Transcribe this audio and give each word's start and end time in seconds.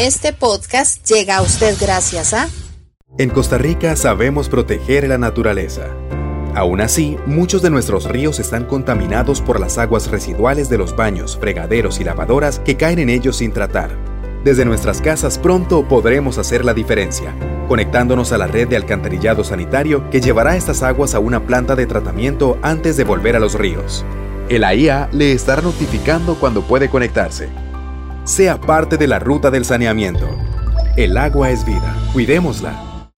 Este 0.00 0.32
podcast 0.32 1.06
llega 1.06 1.36
a 1.36 1.42
usted 1.42 1.76
gracias 1.78 2.32
a... 2.32 2.48
En 3.18 3.28
Costa 3.28 3.58
Rica 3.58 3.96
sabemos 3.96 4.48
proteger 4.48 5.06
la 5.06 5.18
naturaleza. 5.18 5.88
Aún 6.54 6.80
así, 6.80 7.18
muchos 7.26 7.60
de 7.60 7.68
nuestros 7.68 8.06
ríos 8.06 8.38
están 8.38 8.64
contaminados 8.64 9.42
por 9.42 9.60
las 9.60 9.76
aguas 9.76 10.10
residuales 10.10 10.70
de 10.70 10.78
los 10.78 10.96
baños, 10.96 11.36
fregaderos 11.36 12.00
y 12.00 12.04
lavadoras 12.04 12.60
que 12.60 12.78
caen 12.78 12.98
en 12.98 13.10
ellos 13.10 13.36
sin 13.36 13.52
tratar. 13.52 13.94
Desde 14.42 14.64
nuestras 14.64 15.02
casas 15.02 15.38
pronto 15.38 15.86
podremos 15.86 16.38
hacer 16.38 16.64
la 16.64 16.72
diferencia, 16.72 17.34
conectándonos 17.68 18.32
a 18.32 18.38
la 18.38 18.46
red 18.46 18.68
de 18.68 18.76
alcantarillado 18.76 19.44
sanitario 19.44 20.08
que 20.08 20.22
llevará 20.22 20.56
estas 20.56 20.82
aguas 20.82 21.14
a 21.14 21.18
una 21.18 21.44
planta 21.44 21.76
de 21.76 21.84
tratamiento 21.84 22.58
antes 22.62 22.96
de 22.96 23.04
volver 23.04 23.36
a 23.36 23.38
los 23.38 23.52
ríos. 23.52 24.06
El 24.48 24.64
AIA 24.64 25.10
le 25.12 25.32
estará 25.32 25.60
notificando 25.60 26.36
cuando 26.36 26.62
puede 26.62 26.88
conectarse 26.88 27.50
sea 28.30 28.60
parte 28.60 28.96
de 28.96 29.08
la 29.08 29.18
ruta 29.18 29.50
del 29.50 29.64
saneamiento. 29.64 30.28
El 30.96 31.16
agua 31.16 31.50
es 31.50 31.64
vida, 31.64 31.96
cuidémosla. 32.12 33.10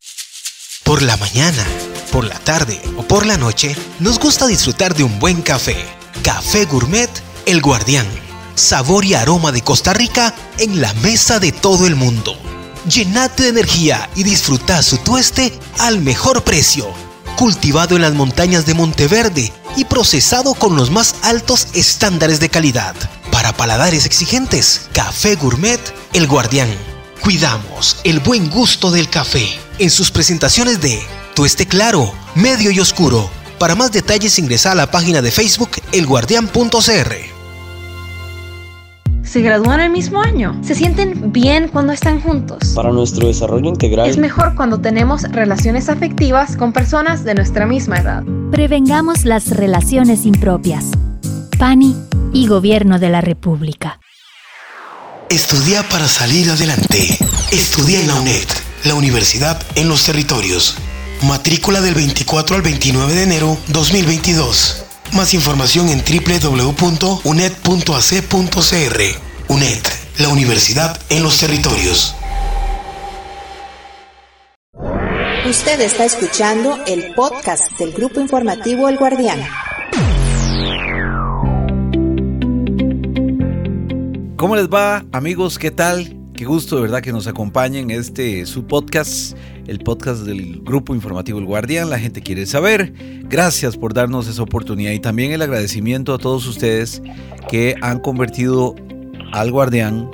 Por 0.85 1.03
la 1.03 1.19
mañana, 1.19 1.65
por 2.11 2.25
la 2.25 2.39
tarde 2.39 2.81
o 2.97 3.03
por 3.03 3.27
la 3.27 3.37
noche, 3.37 3.77
nos 4.01 4.19
gusta 4.19 4.47
disfrutar 4.47 4.95
de 4.95 5.05
un 5.05 5.19
buen 5.19 5.43
café. 5.43 5.77
Café 6.23 6.65
Gourmet 6.65 7.11
El 7.45 7.61
Guardián. 7.61 8.07
Sabor 8.55 9.05
y 9.05 9.13
aroma 9.13 9.53
de 9.53 9.61
Costa 9.61 9.93
Rica 9.93 10.35
en 10.59 10.81
la 10.81 10.93
mesa 10.95 11.39
de 11.39 11.53
todo 11.53 11.87
el 11.87 11.95
mundo. 11.95 12.35
Llenate 12.89 13.45
de 13.45 13.49
energía 13.51 14.09
y 14.17 14.23
disfruta 14.23 14.83
su 14.83 14.97
tueste 14.97 15.53
al 15.79 16.01
mejor 16.01 16.43
precio. 16.43 16.87
Cultivado 17.37 17.97
en 17.97 18.03
las 18.03 18.15
montañas 18.15 18.65
de 18.65 18.75
Monteverde 18.75 19.53
y 19.77 19.85
procesado 19.85 20.55
con 20.55 20.75
los 20.75 20.91
más 20.91 21.17
altos 21.23 21.69
estándares 21.75 22.41
de 22.41 22.49
calidad 22.49 22.95
para 23.43 23.57
paladares 23.57 24.07
exigentes, 24.07 24.89
Café 24.93 25.35
Gourmet 25.35 25.81
El 26.13 26.29
Guardián. 26.29 26.69
Cuidamos 27.25 27.97
el 28.05 28.21
buen 28.21 28.49
gusto 28.49 28.93
del 28.93 29.09
café 29.09 29.45
en 29.81 29.91
sus 29.91 30.13
presentaciones 30.13 30.81
de 30.81 31.01
tueste 31.35 31.67
claro, 31.67 32.13
medio 32.37 32.71
y 32.71 32.79
oscuro. 32.79 33.29
Para 33.59 33.75
más 33.75 33.91
detalles 33.91 34.39
ingresa 34.39 34.71
a 34.71 34.75
la 34.77 34.93
página 34.93 35.23
de 35.23 35.33
Facebook 35.33 35.71
elguardián.cr. 35.91 37.15
¿Se 39.25 39.41
gradúan 39.41 39.81
el 39.81 39.91
mismo 39.91 40.23
año? 40.23 40.57
¿Se 40.63 40.77
sienten 40.77 41.33
bien 41.33 41.67
cuando 41.67 41.93
están 41.93 42.21
juntos? 42.21 42.75
Para 42.77 42.93
nuestro 42.93 43.27
desarrollo 43.27 43.69
integral. 43.69 44.09
Es 44.09 44.19
mejor 44.19 44.55
cuando 44.55 44.79
tenemos 44.79 45.23
relaciones 45.23 45.89
afectivas 45.89 46.57
con 46.57 46.73
personas 46.73 47.25
de 47.25 47.35
nuestra 47.35 47.67
misma 47.67 47.97
edad. 47.97 48.23
Prevengamos 48.53 49.25
las 49.25 49.49
relaciones 49.49 50.27
impropias. 50.27 50.93
PANI 51.59 51.97
y 52.33 52.47
Gobierno 52.47 52.99
de 52.99 53.09
la 53.09 53.21
República. 53.21 54.01
Estudia 55.29 55.83
para 55.89 56.09
salir 56.09 56.51
adelante. 56.51 57.19
Estudia 57.51 58.01
en 58.01 58.09
la 58.09 58.17
UNED, 58.17 58.47
la 58.85 58.95
universidad 58.95 59.63
en 59.77 59.89
los 59.89 60.05
territorios. 60.05 60.77
Matrícula 61.23 61.81
del 61.81 61.95
24 61.95 62.57
al 62.57 62.63
29 62.63 63.15
de 63.15 63.23
enero 63.23 63.57
2022. 63.69 64.85
Más 65.13 65.35
información 65.35 65.89
en 65.89 66.03
www.uned.ac.cr. 66.03 66.73
UNED, 69.49 69.83
la 70.19 70.29
universidad 70.29 70.99
en 71.11 71.23
los 71.23 71.39
territorios. 71.39 72.15
Usted 75.49 75.81
está 75.81 76.05
escuchando 76.05 76.79
el 76.87 77.15
podcast 77.15 77.73
del 77.79 77.93
Grupo 77.93 78.21
Informativo 78.21 78.89
El 78.89 78.97
Guardián. 78.97 79.41
¿Cómo 84.43 84.57
les 84.57 84.69
va, 84.69 85.07
amigos? 85.13 85.57
¿Qué 85.57 85.71
tal? 85.71 86.17
Qué 86.35 86.45
gusto 86.45 86.75
de 86.75 86.83
verdad 86.83 87.01
que 87.01 87.13
nos 87.13 87.29
acompañen 87.29 87.93
en 87.93 88.01
este 88.01 88.45
su 88.45 88.67
podcast, 88.67 89.37
el 89.69 89.79
podcast 89.79 90.23
del 90.23 90.63
Grupo 90.65 90.97
Informativo 90.97 91.39
El 91.39 91.45
Guardián. 91.45 91.91
La 91.91 92.01
gente 92.01 92.23
quiere 92.23 92.45
saber. 92.47 92.93
Gracias 93.29 93.77
por 93.77 93.95
darnos 93.95 94.27
esa 94.27 94.43
oportunidad 94.43 94.91
y 94.91 94.99
también 94.99 95.31
el 95.31 95.43
agradecimiento 95.43 96.13
a 96.13 96.19
todos 96.19 96.49
ustedes 96.49 97.01
que 97.49 97.77
han 97.83 98.01
convertido 98.01 98.75
al 99.33 99.53
Guardián, 99.53 100.11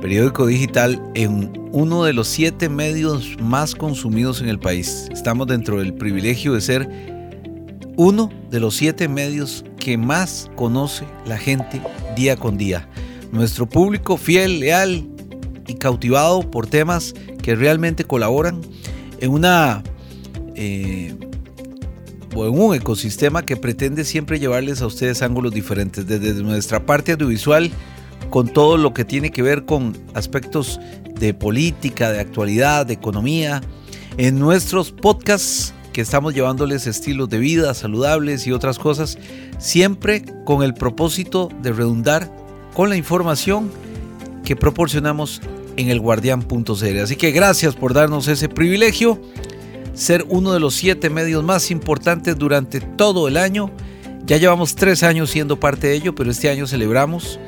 periódico 0.00 0.46
digital, 0.46 1.02
en 1.16 1.52
uno 1.72 2.04
de 2.04 2.12
los 2.12 2.28
siete 2.28 2.68
medios 2.68 3.36
más 3.42 3.74
consumidos 3.74 4.40
en 4.40 4.48
el 4.48 4.60
país. 4.60 5.08
Estamos 5.10 5.48
dentro 5.48 5.80
del 5.80 5.92
privilegio 5.92 6.52
de 6.52 6.60
ser 6.60 6.88
uno 7.96 8.30
de 8.48 8.60
los 8.60 8.76
siete 8.76 9.08
medios 9.08 9.64
que 9.76 9.98
más 9.98 10.48
conoce 10.54 11.04
la 11.26 11.36
gente 11.36 11.82
día 12.14 12.36
con 12.36 12.56
día 12.56 12.88
nuestro 13.32 13.68
público 13.68 14.16
fiel, 14.16 14.60
leal 14.60 15.08
y 15.66 15.74
cautivado 15.74 16.50
por 16.50 16.66
temas 16.66 17.14
que 17.42 17.54
realmente 17.54 18.04
colaboran 18.04 18.60
en 19.20 19.30
una 19.30 19.82
eh, 20.54 21.14
o 22.34 22.46
en 22.46 22.58
un 22.58 22.74
ecosistema 22.74 23.44
que 23.44 23.56
pretende 23.56 24.04
siempre 24.04 24.38
llevarles 24.38 24.82
a 24.82 24.86
ustedes 24.86 25.22
ángulos 25.22 25.52
diferentes 25.52 26.06
desde 26.06 26.42
nuestra 26.42 26.86
parte 26.86 27.12
audiovisual 27.12 27.70
con 28.30 28.48
todo 28.48 28.76
lo 28.76 28.94
que 28.94 29.04
tiene 29.04 29.30
que 29.30 29.42
ver 29.42 29.64
con 29.64 29.96
aspectos 30.14 30.80
de 31.18 31.34
política, 31.34 32.12
de 32.12 32.20
actualidad, 32.20 32.86
de 32.86 32.94
economía, 32.94 33.60
en 34.16 34.38
nuestros 34.38 34.92
podcasts 34.92 35.74
que 35.92 36.00
estamos 36.00 36.34
llevándoles 36.34 36.86
estilos 36.86 37.28
de 37.28 37.38
vida 37.38 37.74
saludables 37.74 38.46
y 38.46 38.52
otras 38.52 38.78
cosas, 38.78 39.18
siempre 39.58 40.24
con 40.44 40.62
el 40.62 40.74
propósito 40.74 41.48
de 41.62 41.72
redundar 41.72 42.30
con 42.74 42.88
la 42.88 42.96
información 42.96 43.70
que 44.44 44.56
proporcionamos 44.56 45.40
en 45.76 45.90
elguardián.cl. 45.90 46.98
Así 46.98 47.16
que 47.16 47.30
gracias 47.30 47.74
por 47.76 47.94
darnos 47.94 48.28
ese 48.28 48.48
privilegio, 48.48 49.20
ser 49.94 50.24
uno 50.28 50.52
de 50.52 50.60
los 50.60 50.74
siete 50.74 51.10
medios 51.10 51.44
más 51.44 51.70
importantes 51.70 52.36
durante 52.36 52.80
todo 52.80 53.28
el 53.28 53.36
año. 53.36 53.70
Ya 54.26 54.36
llevamos 54.36 54.74
tres 54.74 55.02
años 55.02 55.30
siendo 55.30 55.58
parte 55.58 55.88
de 55.88 55.94
ello, 55.94 56.14
pero 56.14 56.30
este 56.30 56.48
año 56.50 56.66
celebramos. 56.66 57.38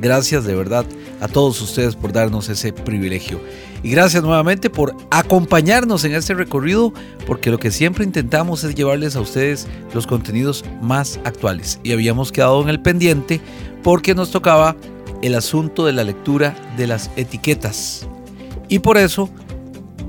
Gracias 0.00 0.44
de 0.44 0.54
verdad 0.54 0.86
a 1.20 1.28
todos 1.28 1.60
ustedes 1.60 1.96
por 1.96 2.12
darnos 2.12 2.48
ese 2.48 2.72
privilegio. 2.72 3.40
Y 3.82 3.90
gracias 3.90 4.22
nuevamente 4.22 4.68
por 4.70 4.94
acompañarnos 5.10 6.04
en 6.04 6.14
este 6.14 6.34
recorrido, 6.34 6.92
porque 7.26 7.50
lo 7.50 7.58
que 7.58 7.70
siempre 7.70 8.04
intentamos 8.04 8.64
es 8.64 8.74
llevarles 8.74 9.16
a 9.16 9.20
ustedes 9.20 9.66
los 9.94 10.06
contenidos 10.06 10.64
más 10.82 11.18
actuales. 11.24 11.80
Y 11.82 11.92
habíamos 11.92 12.32
quedado 12.32 12.62
en 12.62 12.68
el 12.68 12.80
pendiente 12.80 13.40
porque 13.82 14.14
nos 14.14 14.30
tocaba 14.30 14.76
el 15.22 15.34
asunto 15.34 15.86
de 15.86 15.92
la 15.92 16.04
lectura 16.04 16.54
de 16.76 16.86
las 16.86 17.10
etiquetas. 17.16 18.06
Y 18.68 18.78
por 18.78 18.96
eso, 18.98 19.30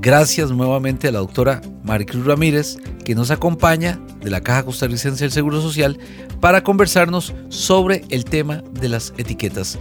gracias 0.00 0.50
nuevamente 0.50 1.08
a 1.08 1.12
la 1.12 1.18
doctora 1.18 1.60
Maricruz 1.82 2.24
Ramírez, 2.24 2.76
que 3.04 3.14
nos 3.14 3.30
acompaña 3.30 3.98
de 4.22 4.30
la 4.30 4.40
Caja 4.40 4.64
Costarricense 4.64 5.24
del 5.24 5.32
Seguro 5.32 5.60
Social 5.60 5.98
para 6.40 6.62
conversarnos 6.62 7.34
sobre 7.48 8.04
el 8.08 8.24
tema 8.24 8.62
de 8.72 8.88
las 8.88 9.12
etiquetas. 9.18 9.78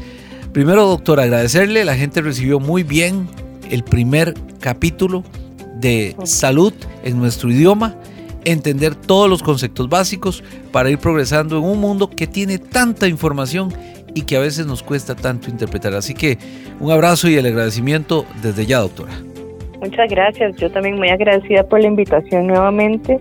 Primero, 0.53 0.85
doctora, 0.85 1.23
agradecerle, 1.23 1.85
la 1.85 1.95
gente 1.95 2.21
recibió 2.21 2.59
muy 2.59 2.83
bien 2.83 3.27
el 3.69 3.83
primer 3.83 4.33
capítulo 4.59 5.23
de 5.75 6.13
salud 6.25 6.73
en 7.05 7.19
nuestro 7.19 7.49
idioma, 7.49 7.95
entender 8.43 8.93
todos 8.95 9.29
los 9.29 9.43
conceptos 9.43 9.87
básicos 9.87 10.43
para 10.73 10.89
ir 10.89 10.97
progresando 10.97 11.57
en 11.57 11.63
un 11.63 11.79
mundo 11.79 12.09
que 12.09 12.27
tiene 12.27 12.57
tanta 12.57 13.07
información 13.07 13.73
y 14.13 14.23
que 14.23 14.35
a 14.35 14.39
veces 14.41 14.65
nos 14.65 14.83
cuesta 14.83 15.15
tanto 15.15 15.49
interpretar. 15.49 15.93
Así 15.93 16.13
que 16.13 16.37
un 16.81 16.91
abrazo 16.91 17.29
y 17.29 17.35
el 17.35 17.45
agradecimiento 17.45 18.25
desde 18.41 18.65
ya, 18.65 18.79
doctora. 18.79 19.13
Muchas 19.79 20.09
gracias. 20.09 20.57
Yo 20.57 20.69
también 20.69 20.97
muy 20.97 21.09
agradecida 21.09 21.63
por 21.63 21.79
la 21.79 21.87
invitación 21.87 22.47
nuevamente 22.47 23.19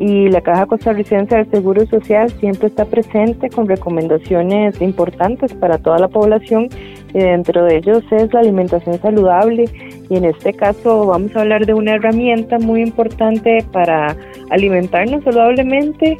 y 0.00 0.30
la 0.30 0.40
Caja 0.40 0.64
Costarricense 0.64 1.36
del 1.36 1.50
Seguro 1.50 1.84
Social 1.84 2.30
siempre 2.40 2.68
está 2.68 2.86
presente 2.86 3.50
con 3.50 3.68
recomendaciones 3.68 4.80
importantes 4.80 5.52
para 5.52 5.76
toda 5.76 5.98
la 5.98 6.08
población. 6.08 6.70
Y 7.12 7.18
dentro 7.18 7.64
de 7.64 7.76
ellos 7.76 8.02
es 8.10 8.32
la 8.32 8.40
alimentación 8.40 8.98
saludable 8.98 9.66
y 10.08 10.16
en 10.16 10.24
este 10.24 10.54
caso 10.54 11.04
vamos 11.04 11.36
a 11.36 11.42
hablar 11.42 11.66
de 11.66 11.74
una 11.74 11.96
herramienta 11.96 12.58
muy 12.58 12.80
importante 12.80 13.62
para 13.72 14.16
alimentarnos 14.48 15.22
saludablemente, 15.22 16.16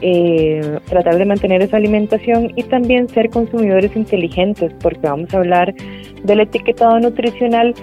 eh, 0.00 0.78
tratar 0.88 1.18
de 1.18 1.24
mantener 1.24 1.60
esa 1.60 1.78
alimentación 1.78 2.52
y 2.54 2.62
también 2.62 3.08
ser 3.08 3.30
consumidores 3.30 3.96
inteligentes 3.96 4.72
porque 4.80 5.08
vamos 5.08 5.34
a 5.34 5.38
hablar 5.38 5.74
del 6.22 6.38
etiquetado 6.38 7.00
nutricional 7.00 7.74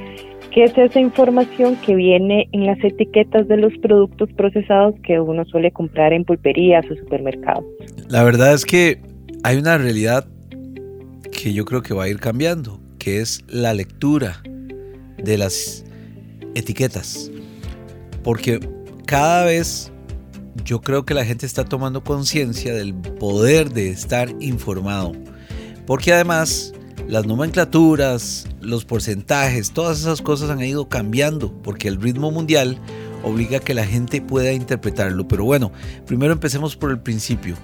¿Qué 0.51 0.65
es 0.65 0.77
esa 0.77 0.99
información 0.99 1.77
que 1.77 1.95
viene 1.95 2.49
en 2.51 2.65
las 2.65 2.77
etiquetas 2.83 3.47
de 3.47 3.55
los 3.55 3.71
productos 3.81 4.29
procesados 4.33 4.95
que 5.01 5.17
uno 5.17 5.45
suele 5.45 5.71
comprar 5.71 6.11
en 6.11 6.25
pulperías 6.25 6.83
o 6.91 6.95
supermercados? 6.95 7.63
La 8.09 8.23
verdad 8.23 8.53
es 8.53 8.65
que 8.65 9.01
hay 9.43 9.57
una 9.57 9.77
realidad 9.77 10.27
que 11.31 11.53
yo 11.53 11.63
creo 11.63 11.81
que 11.81 11.93
va 11.93 12.03
a 12.03 12.09
ir 12.09 12.19
cambiando, 12.19 12.81
que 12.99 13.21
es 13.21 13.45
la 13.47 13.73
lectura 13.73 14.43
de 15.23 15.37
las 15.37 15.85
etiquetas. 16.53 17.31
Porque 18.21 18.59
cada 19.05 19.45
vez 19.45 19.93
yo 20.65 20.81
creo 20.81 21.05
que 21.05 21.13
la 21.13 21.23
gente 21.23 21.45
está 21.45 21.63
tomando 21.63 22.03
conciencia 22.03 22.73
del 22.73 22.93
poder 22.93 23.69
de 23.69 23.89
estar 23.89 24.27
informado. 24.41 25.13
Porque 25.85 26.11
además 26.11 26.73
las 27.07 27.25
nomenclaturas, 27.25 28.47
los 28.61 28.85
porcentajes, 28.85 29.71
todas 29.71 29.99
esas 29.99 30.21
cosas 30.21 30.49
han 30.49 30.61
ido 30.61 30.87
cambiando 30.87 31.51
porque 31.63 31.87
el 31.87 32.01
ritmo 32.01 32.31
mundial 32.31 32.77
obliga 33.23 33.57
a 33.57 33.61
que 33.61 33.73
la 33.73 33.85
gente 33.85 34.21
pueda 34.21 34.53
interpretarlo. 34.53 35.27
Pero 35.27 35.43
bueno, 35.45 35.71
primero 36.05 36.33
empecemos 36.33 36.75
por 36.75 36.91
el 36.91 36.99
principio. 36.99 37.55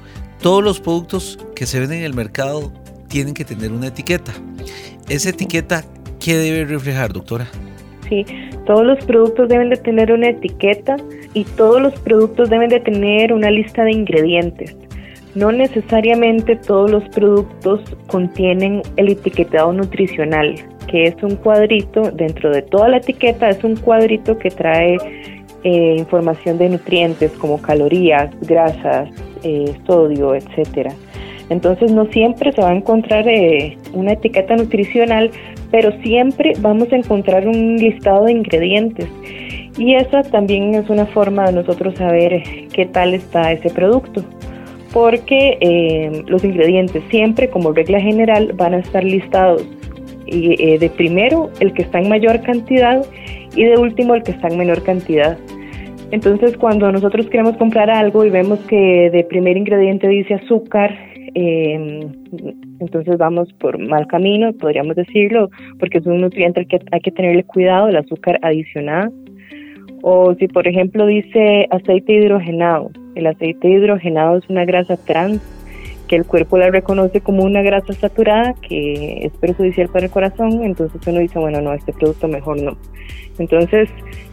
Todos 0.41 0.63
los 0.63 0.79
productos 0.79 1.39
que 1.55 1.65
se 1.65 1.79
venden 1.79 1.99
en 1.99 2.05
el 2.05 2.13
mercado 2.13 2.71
tienen 3.07 3.33
que 3.33 3.45
tener 3.45 3.71
una 3.71 3.87
etiqueta. 3.87 4.33
Esa 5.09 5.29
etiqueta, 5.29 5.83
¿qué 6.19 6.35
debe 6.35 6.65
reflejar, 6.65 7.13
doctora? 7.13 7.47
Sí, 8.09 8.25
todos 8.65 8.85
los 8.85 9.03
productos 9.05 9.49
deben 9.49 9.69
de 9.69 9.77
tener 9.77 10.11
una 10.11 10.29
etiqueta 10.29 10.95
y 11.33 11.43
todos 11.43 11.81
los 11.81 11.93
productos 11.99 12.49
deben 12.49 12.69
de 12.69 12.79
tener 12.79 13.33
una 13.33 13.51
lista 13.51 13.83
de 13.83 13.91
ingredientes. 13.91 14.75
No 15.37 15.51
necesariamente 15.51 16.55
todos 16.55 16.89
los 16.89 17.03
productos 17.09 17.81
contienen 18.07 18.81
el 18.95 19.09
etiquetado 19.09 19.71
nutricional, 19.71 20.55
que 20.87 21.03
es 21.03 21.15
un 21.21 21.35
cuadrito, 21.35 22.09
dentro 22.09 22.49
de 22.49 22.63
toda 22.63 22.89
la 22.89 22.97
etiqueta 22.97 23.47
es 23.47 23.63
un 23.63 23.75
cuadrito 23.75 24.39
que 24.39 24.49
trae 24.49 24.97
eh, 25.63 25.95
información 25.95 26.57
de 26.57 26.69
nutrientes 26.69 27.31
como 27.33 27.61
calorías, 27.61 28.31
grasas, 28.47 29.11
eh, 29.43 29.75
sodio, 29.85 30.33
etcétera. 30.33 30.91
Entonces 31.51 31.91
no 31.91 32.07
siempre 32.07 32.51
se 32.51 32.59
va 32.59 32.71
a 32.71 32.75
encontrar 32.75 33.27
eh, 33.27 33.77
una 33.93 34.13
etiqueta 34.13 34.55
nutricional, 34.55 35.29
pero 35.69 35.91
siempre 36.01 36.53
vamos 36.61 36.91
a 36.91 36.95
encontrar 36.95 37.47
un 37.47 37.75
listado 37.75 38.25
de 38.25 38.31
ingredientes. 38.31 39.07
Y 39.77 39.93
esa 39.93 40.23
también 40.23 40.73
es 40.73 40.89
una 40.89 41.05
forma 41.05 41.45
de 41.45 41.51
nosotros 41.51 41.93
saber 41.93 42.41
qué 42.73 42.87
tal 42.87 43.13
está 43.13 43.51
ese 43.51 43.69
producto. 43.69 44.25
Porque 44.93 45.57
eh, 45.59 46.23
los 46.27 46.43
ingredientes 46.43 47.03
siempre, 47.09 47.49
como 47.49 47.73
regla 47.73 47.99
general, 47.99 48.53
van 48.55 48.73
a 48.73 48.79
estar 48.79 49.03
listados. 49.03 49.65
Eh, 50.29 50.77
de 50.77 50.89
primero 50.89 51.49
el 51.61 51.71
que 51.71 51.83
está 51.83 51.99
en 51.99 52.09
mayor 52.09 52.41
cantidad 52.41 53.01
y 53.55 53.63
de 53.63 53.77
último 53.77 54.13
el 54.13 54.23
que 54.23 54.31
está 54.31 54.49
en 54.49 54.57
menor 54.57 54.83
cantidad. 54.83 55.37
Entonces, 56.11 56.57
cuando 56.57 56.91
nosotros 56.91 57.27
queremos 57.27 57.55
comprar 57.55 57.89
algo 57.89 58.25
y 58.25 58.29
vemos 58.29 58.59
que 58.67 59.09
de 59.09 59.23
primer 59.23 59.55
ingrediente 59.55 60.05
dice 60.09 60.33
azúcar 60.33 60.93
eh, 61.39 62.09
entonces 62.79 63.17
vamos 63.17 63.51
por 63.53 63.77
mal 63.77 64.07
camino, 64.07 64.53
podríamos 64.53 64.95
decirlo, 64.95 65.49
porque 65.79 65.99
es 65.99 66.05
un 66.05 66.21
nutriente 66.21 66.61
al 66.61 66.67
que 66.67 66.79
hay 66.91 66.99
que 66.99 67.11
tenerle 67.11 67.43
cuidado, 67.43 67.89
el 67.89 67.95
azúcar 67.95 68.39
adicional. 68.41 69.11
O 70.01 70.33
si 70.35 70.47
por 70.47 70.67
ejemplo 70.67 71.05
dice 71.05 71.67
aceite 71.69 72.13
hidrogenado, 72.13 72.89
el 73.17 73.27
aceite 73.27 73.67
hidrogenado 73.67 74.37
es 74.37 74.49
una 74.49 74.65
grasa 74.65 74.97
trans 74.97 75.41
que 76.07 76.15
el 76.15 76.25
cuerpo 76.25 76.57
la 76.57 76.69
reconoce 76.69 77.19
como 77.21 77.43
una 77.43 77.61
grasa 77.61 77.93
saturada 77.93 78.53
que 78.61 79.25
es 79.25 79.33
perjudicial 79.33 79.89
para 79.89 80.05
el 80.05 80.11
corazón, 80.11 80.63
entonces 80.63 81.01
uno 81.05 81.19
dice, 81.19 81.37
bueno, 81.37 81.61
no, 81.61 81.73
este 81.73 81.91
producto 81.91 82.27
mejor 82.27 82.61
no. 82.61 82.77
Entonces, 83.37 83.89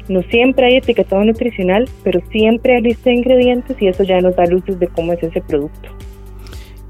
no 0.08 0.22
siempre 0.22 0.66
hay 0.66 0.76
etiquetado 0.76 1.24
nutricional, 1.24 1.88
pero 2.02 2.20
siempre 2.30 2.76
hay 2.76 2.82
lista 2.82 3.10
de 3.10 3.16
ingredientes 3.16 3.76
y 3.80 3.88
eso 3.88 4.04
ya 4.04 4.20
nos 4.20 4.36
da 4.36 4.46
luces 4.46 4.78
de 4.78 4.86
cómo 4.88 5.12
es 5.14 5.22
ese 5.22 5.40
producto. 5.40 5.88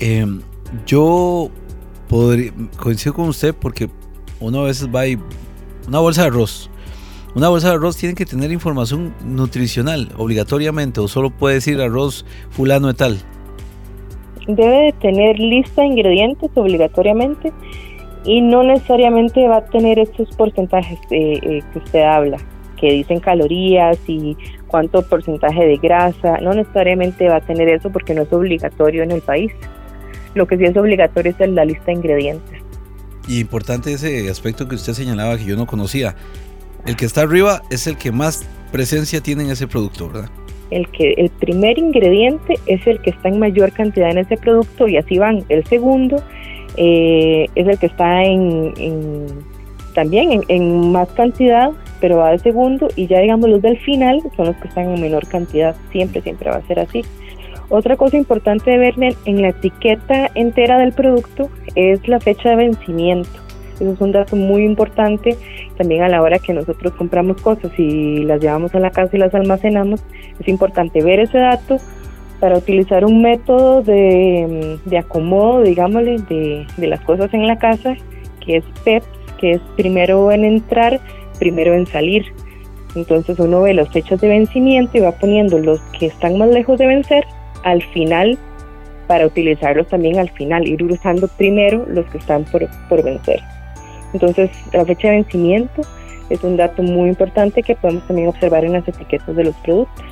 Em, 0.00 0.42
yo 0.86 1.50
podría, 2.08 2.52
coincido 2.76 3.14
con 3.14 3.28
usted 3.28 3.54
porque 3.54 3.88
uno 4.40 4.62
a 4.62 4.64
veces 4.64 4.88
va 4.94 5.06
y 5.06 5.18
una 5.88 6.00
bolsa 6.00 6.22
de 6.22 6.28
arroz. 6.28 6.70
Una 7.34 7.48
bolsa 7.48 7.70
de 7.70 7.74
arroz 7.74 7.96
tiene 7.96 8.14
que 8.14 8.26
tener 8.26 8.52
información 8.52 9.12
nutricional 9.24 10.08
obligatoriamente 10.16 11.00
o 11.00 11.08
solo 11.08 11.30
puede 11.30 11.56
decir 11.56 11.80
arroz 11.80 12.24
fulano 12.50 12.86
de 12.86 12.94
tal. 12.94 13.18
Debe 14.46 14.84
de 14.84 14.92
tener 15.00 15.38
lista 15.40 15.82
de 15.82 15.88
ingredientes 15.88 16.50
obligatoriamente 16.54 17.52
y 18.24 18.40
no 18.40 18.62
necesariamente 18.62 19.48
va 19.48 19.56
a 19.56 19.64
tener 19.64 19.98
estos 19.98 20.28
porcentajes 20.36 20.98
eh, 21.10 21.40
eh, 21.42 21.62
que 21.72 21.78
usted 21.78 22.02
habla, 22.02 22.36
que 22.78 22.92
dicen 22.92 23.18
calorías 23.18 23.98
y 24.06 24.36
cuánto 24.68 25.02
porcentaje 25.02 25.66
de 25.66 25.76
grasa. 25.78 26.38
No 26.40 26.54
necesariamente 26.54 27.28
va 27.28 27.36
a 27.36 27.40
tener 27.40 27.68
eso 27.68 27.90
porque 27.90 28.14
no 28.14 28.22
es 28.22 28.32
obligatorio 28.32 29.02
en 29.02 29.10
el 29.10 29.22
país. 29.22 29.50
Lo 30.36 30.46
que 30.46 30.56
sí 30.56 30.64
es 30.64 30.76
obligatorio 30.76 31.34
es 31.36 31.50
la 31.50 31.64
lista 31.64 31.86
de 31.86 31.94
ingredientes. 31.94 32.60
Y 33.26 33.40
importante 33.40 33.92
ese 33.92 34.28
aspecto 34.30 34.68
que 34.68 34.74
usted 34.74 34.92
señalaba 34.92 35.36
que 35.38 35.44
yo 35.44 35.56
no 35.56 35.66
conocía. 35.66 36.14
El 36.86 36.96
que 36.96 37.06
está 37.06 37.22
arriba 37.22 37.62
es 37.70 37.86
el 37.86 37.96
que 37.96 38.12
más 38.12 38.46
presencia 38.70 39.20
tiene 39.20 39.44
en 39.44 39.50
ese 39.50 39.66
producto, 39.66 40.08
¿verdad? 40.08 40.30
El, 40.70 40.88
que, 40.88 41.14
el 41.16 41.30
primer 41.30 41.78
ingrediente 41.78 42.54
es 42.66 42.86
el 42.86 43.00
que 43.00 43.10
está 43.10 43.28
en 43.28 43.38
mayor 43.38 43.72
cantidad 43.72 44.10
en 44.10 44.18
ese 44.18 44.36
producto 44.36 44.88
y 44.88 44.96
así 44.96 45.18
van. 45.18 45.44
El 45.48 45.64
segundo 45.66 46.22
eh, 46.76 47.46
es 47.54 47.66
el 47.66 47.78
que 47.78 47.86
está 47.86 48.24
en, 48.24 48.74
también 49.94 50.32
en, 50.32 50.42
en, 50.48 50.92
más 50.92 51.08
cantidad, 51.10 51.70
pero 52.00 52.18
va 52.18 52.32
de 52.32 52.38
segundo 52.40 52.88
y 52.96 53.06
ya 53.06 53.20
digamos 53.20 53.48
los 53.48 53.62
del 53.62 53.78
final 53.78 54.20
son 54.36 54.46
los 54.46 54.56
que 54.56 54.68
están 54.68 54.90
en 54.90 55.00
menor 55.00 55.26
cantidad. 55.28 55.76
Siempre, 55.92 56.20
siempre 56.20 56.50
va 56.50 56.56
a 56.56 56.66
ser 56.66 56.80
así. 56.80 57.02
Otra 57.68 57.96
cosa 57.96 58.16
importante 58.16 58.70
de 58.70 58.78
ver 58.78 58.94
en 59.24 59.42
la 59.42 59.48
etiqueta 59.48 60.30
entera 60.34 60.78
del 60.78 60.92
producto 60.92 61.48
es 61.74 62.06
la 62.08 62.20
fecha 62.20 62.50
de 62.50 62.56
vencimiento. 62.56 63.43
Eso 63.74 63.92
es 63.92 64.00
un 64.00 64.12
dato 64.12 64.36
muy 64.36 64.64
importante 64.64 65.36
también 65.76 66.02
a 66.02 66.08
la 66.08 66.22
hora 66.22 66.38
que 66.38 66.52
nosotros 66.52 66.92
compramos 66.94 67.40
cosas 67.42 67.72
y 67.78 68.18
las 68.18 68.40
llevamos 68.40 68.74
a 68.74 68.80
la 68.80 68.90
casa 68.90 69.16
y 69.16 69.18
las 69.18 69.34
almacenamos. 69.34 70.02
Es 70.38 70.48
importante 70.48 71.02
ver 71.02 71.20
ese 71.20 71.38
dato 71.38 71.78
para 72.40 72.58
utilizar 72.58 73.04
un 73.04 73.22
método 73.22 73.82
de, 73.82 74.78
de 74.84 74.98
acomodo, 74.98 75.62
digámosle, 75.62 76.18
de, 76.28 76.66
de 76.76 76.86
las 76.86 77.00
cosas 77.00 77.32
en 77.34 77.46
la 77.46 77.56
casa, 77.56 77.96
que 78.44 78.58
es 78.58 78.64
PEPS, 78.84 79.06
que 79.38 79.50
es 79.52 79.60
primero 79.76 80.30
en 80.30 80.44
entrar, 80.44 81.00
primero 81.38 81.74
en 81.74 81.86
salir. 81.86 82.24
Entonces 82.94 83.38
uno 83.38 83.62
ve 83.62 83.74
las 83.74 83.88
fechas 83.88 84.20
de 84.20 84.28
vencimiento 84.28 84.98
y 84.98 85.00
va 85.00 85.12
poniendo 85.12 85.58
los 85.58 85.80
que 85.98 86.06
están 86.06 86.38
más 86.38 86.48
lejos 86.50 86.78
de 86.78 86.86
vencer 86.86 87.24
al 87.64 87.82
final 87.82 88.38
para 89.06 89.26
utilizarlos 89.26 89.88
también 89.88 90.18
al 90.18 90.30
final, 90.30 90.66
ir 90.66 90.82
usando 90.82 91.28
primero 91.28 91.84
los 91.88 92.06
que 92.06 92.18
están 92.18 92.44
por, 92.44 92.66
por 92.88 93.02
vencer. 93.02 93.40
Entonces, 94.14 94.50
la 94.72 94.84
fecha 94.84 95.08
de 95.08 95.16
vencimiento 95.16 95.82
es 96.30 96.42
un 96.42 96.56
dato 96.56 96.82
muy 96.82 97.10
importante 97.10 97.62
que 97.62 97.74
podemos 97.74 98.06
también 98.06 98.28
observar 98.28 98.64
en 98.64 98.72
las 98.72 98.88
etiquetas 98.88 99.36
de 99.36 99.44
los 99.44 99.54
productos. 99.56 100.04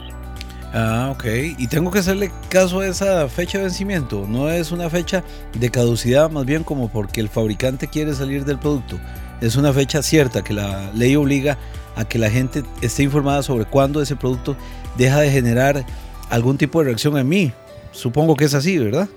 Ah, 0.75 1.11
ok. 1.15 1.25
Y 1.59 1.67
tengo 1.69 1.91
que 1.91 1.99
hacerle 1.99 2.31
caso 2.49 2.81
a 2.81 2.87
esa 2.87 3.29
fecha 3.29 3.59
de 3.59 3.65
vencimiento. 3.65 4.27
No 4.29 4.51
es 4.51 4.73
una 4.73 4.89
fecha 4.91 5.23
de 5.59 5.71
caducidad, 5.71 6.31
más 6.31 6.47
bien 6.47 6.65
como 6.65 6.89
porque 6.89 7.21
el 7.21 7.29
fabricante 7.29 7.89
quiere 7.89 8.15
salir 8.15 8.45
del 8.45 8.59
producto. 8.59 8.99
Es 9.41 9.57
una 9.57 9.73
fecha 9.73 10.03
cierta 10.03 10.43
que 10.43 10.55
la 10.55 10.91
ley 10.95 11.17
obliga 11.17 11.59
a 11.95 12.07
que 12.07 12.19
la 12.19 12.31
gente 12.31 12.63
esté 12.81 13.03
informada 13.03 13.43
sobre 13.43 13.67
cuándo 13.67 14.01
ese 14.01 14.17
producto 14.17 14.57
deja 14.97 15.21
de 15.21 15.31
generar 15.31 15.85
algún 16.31 16.57
tipo 16.57 16.79
de 16.79 16.87
reacción 16.87 17.19
en 17.19 17.29
mí. 17.29 17.53
Supongo 17.91 18.35
que 18.35 18.47
es 18.47 18.55
así, 18.55 18.79
¿verdad? 18.79 19.09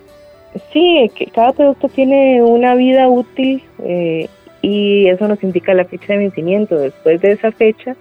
Sí, 0.73 1.09
que 1.15 1.27
cada 1.27 1.53
producto 1.53 1.89
tiene 1.89 2.41
una 2.41 2.75
vida 2.75 3.07
útil 3.07 3.63
eh, 3.79 4.29
y 4.65 5.07
eso 5.09 5.27
nos 5.27 5.43
indica 5.43 5.75
la 5.75 5.85
fecha 5.85 6.13
de 6.13 6.17
vencimiento. 6.17 6.75
Después 6.75 7.21
de 7.21 7.33
esa 7.33 7.51
fecha 7.51 7.95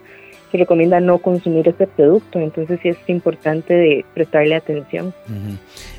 se 0.51 0.57
recomienda 0.57 0.99
no 0.99 1.19
consumir 1.19 1.69
este 1.69 1.87
producto, 1.87 2.39
entonces 2.39 2.81
sí 2.83 2.89
es 2.89 2.97
importante 3.07 3.75
de 3.75 4.05
prestarle 4.15 4.55
atención. 4.55 5.13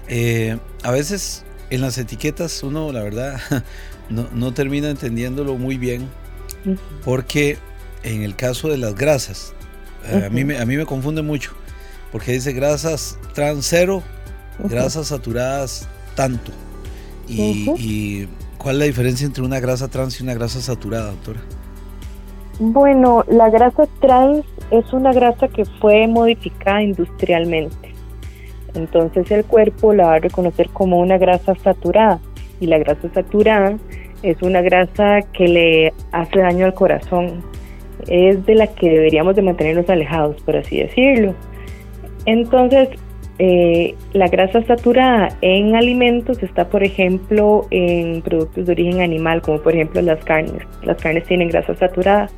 Eh, 0.08 0.58
a 0.82 0.92
veces 0.92 1.46
en 1.70 1.82
las 1.82 2.00
etiquetas 2.00 2.64
uno, 2.64 2.92
la 2.92 3.04
verdad, 3.04 3.40
no, 4.10 4.28
no 4.34 4.56
termina 4.56 4.90
entendiéndolo 4.90 5.54
muy 5.56 5.78
bien 5.78 6.08
porque 7.04 7.60
en 8.02 8.24
el 8.24 8.36
caso 8.36 8.70
de 8.70 8.80
las 8.80 8.96
grasas, 8.96 9.54
a, 10.12 10.30
mí 10.30 10.44
me, 10.46 10.58
a 10.58 10.66
mí 10.66 10.78
me 10.78 10.86
confunde 10.88 11.22
mucho 11.22 11.54
porque 12.12 12.32
dice 12.32 12.54
grasas 12.54 13.20
trans 13.34 13.68
cero, 13.68 14.02
grasas 14.58 15.08
saturadas 15.10 15.88
tanto. 16.16 16.52
Y, 17.28 18.28
cuál 18.66 18.78
es 18.78 18.80
la 18.80 18.86
diferencia 18.86 19.28
entre 19.28 19.44
una 19.44 19.60
grasa 19.60 19.90
trans 19.90 20.20
y 20.20 20.24
una 20.24 20.34
grasa 20.34 20.60
saturada, 20.60 21.12
doctora? 21.12 21.40
Bueno, 22.60 23.24
la 23.28 23.52
grasa 23.52 23.86
trans 24.02 24.44
es 24.72 24.92
una 24.92 25.14
grasa 25.14 25.48
que 25.50 25.66
fue 25.66 26.08
modificada 26.08 26.82
industrialmente. 26.82 27.94
Entonces 28.74 29.30
el 29.30 29.46
cuerpo 29.46 29.94
la 29.94 30.08
va 30.08 30.14
a 30.16 30.20
reconocer 30.20 30.70
como 30.70 31.00
una 31.00 31.20
grasa 31.20 31.54
saturada. 31.64 32.20
Y 32.60 32.66
la 32.66 32.80
grasa 32.80 33.08
saturada 33.14 33.78
es 34.24 34.42
una 34.42 34.64
grasa 34.64 35.22
que 35.32 35.48
le 35.48 35.94
hace 36.12 36.40
daño 36.40 36.66
al 36.66 36.74
corazón. 36.74 37.44
Es 38.08 38.44
de 38.48 38.56
la 38.56 38.66
que 38.66 38.90
deberíamos 38.90 39.36
de 39.36 39.44
mantenernos 39.44 39.88
alejados, 39.92 40.42
por 40.42 40.58
así 40.58 40.80
decirlo. 40.80 41.36
Entonces, 42.26 42.90
eh, 43.38 43.96
la 44.14 44.28
grasa 44.28 44.64
saturada 44.64 45.30
en 45.42 45.76
alimentos 45.76 46.42
está, 46.42 46.70
por 46.70 46.84
ejemplo, 46.84 47.66
en 47.70 48.22
productos 48.22 48.66
de 48.66 48.72
origen 48.72 49.02
animal, 49.02 49.42
como 49.42 49.60
por 49.60 49.74
ejemplo 49.74 50.02
las 50.02 50.24
carnes. 50.24 50.64
Las 50.84 51.02
carnes 51.02 51.26
tienen 51.26 51.50
grasa 51.50 51.76
saturada, 51.76 52.30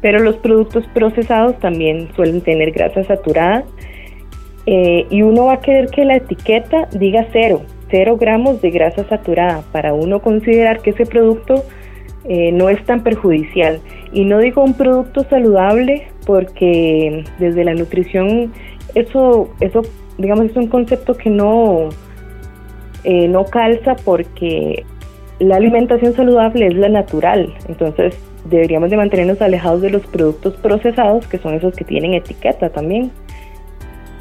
pero 0.00 0.20
los 0.20 0.36
productos 0.36 0.86
procesados 0.94 1.58
también 1.58 2.08
suelen 2.16 2.40
tener 2.40 2.70
grasa 2.70 3.04
saturada. 3.04 3.64
Eh, 4.64 5.06
y 5.10 5.22
uno 5.22 5.46
va 5.46 5.54
a 5.54 5.60
querer 5.60 5.88
que 5.88 6.04
la 6.04 6.16
etiqueta 6.16 6.88
diga 6.92 7.26
cero, 7.32 7.62
cero 7.90 8.16
gramos 8.18 8.60
de 8.62 8.70
grasa 8.70 9.04
saturada, 9.08 9.62
para 9.72 9.92
uno 9.92 10.20
considerar 10.20 10.80
que 10.80 10.90
ese 10.90 11.06
producto 11.06 11.64
eh, 12.24 12.52
no 12.52 12.70
es 12.70 12.82
tan 12.84 13.02
perjudicial. 13.02 13.80
Y 14.12 14.24
no 14.24 14.38
digo 14.38 14.62
un 14.62 14.74
producto 14.74 15.24
saludable 15.28 16.08
porque 16.26 17.24
desde 17.38 17.64
la 17.64 17.74
nutrición 17.74 18.52
eso, 18.94 19.50
eso 19.60 19.82
digamos, 20.18 20.46
es 20.46 20.56
un 20.56 20.66
concepto 20.66 21.16
que 21.16 21.30
no, 21.30 21.88
eh, 23.04 23.28
no 23.28 23.44
calza 23.44 23.96
porque 24.04 24.84
la 25.38 25.56
alimentación 25.56 26.12
saludable 26.14 26.66
es 26.66 26.74
la 26.74 26.88
natural. 26.88 27.54
Entonces 27.68 28.18
deberíamos 28.44 28.90
de 28.90 28.96
mantenernos 28.96 29.40
alejados 29.40 29.80
de 29.80 29.90
los 29.90 30.06
productos 30.06 30.54
procesados, 30.56 31.26
que 31.26 31.38
son 31.38 31.54
esos 31.54 31.74
que 31.74 31.84
tienen 31.84 32.14
etiqueta 32.14 32.70
también. 32.70 33.10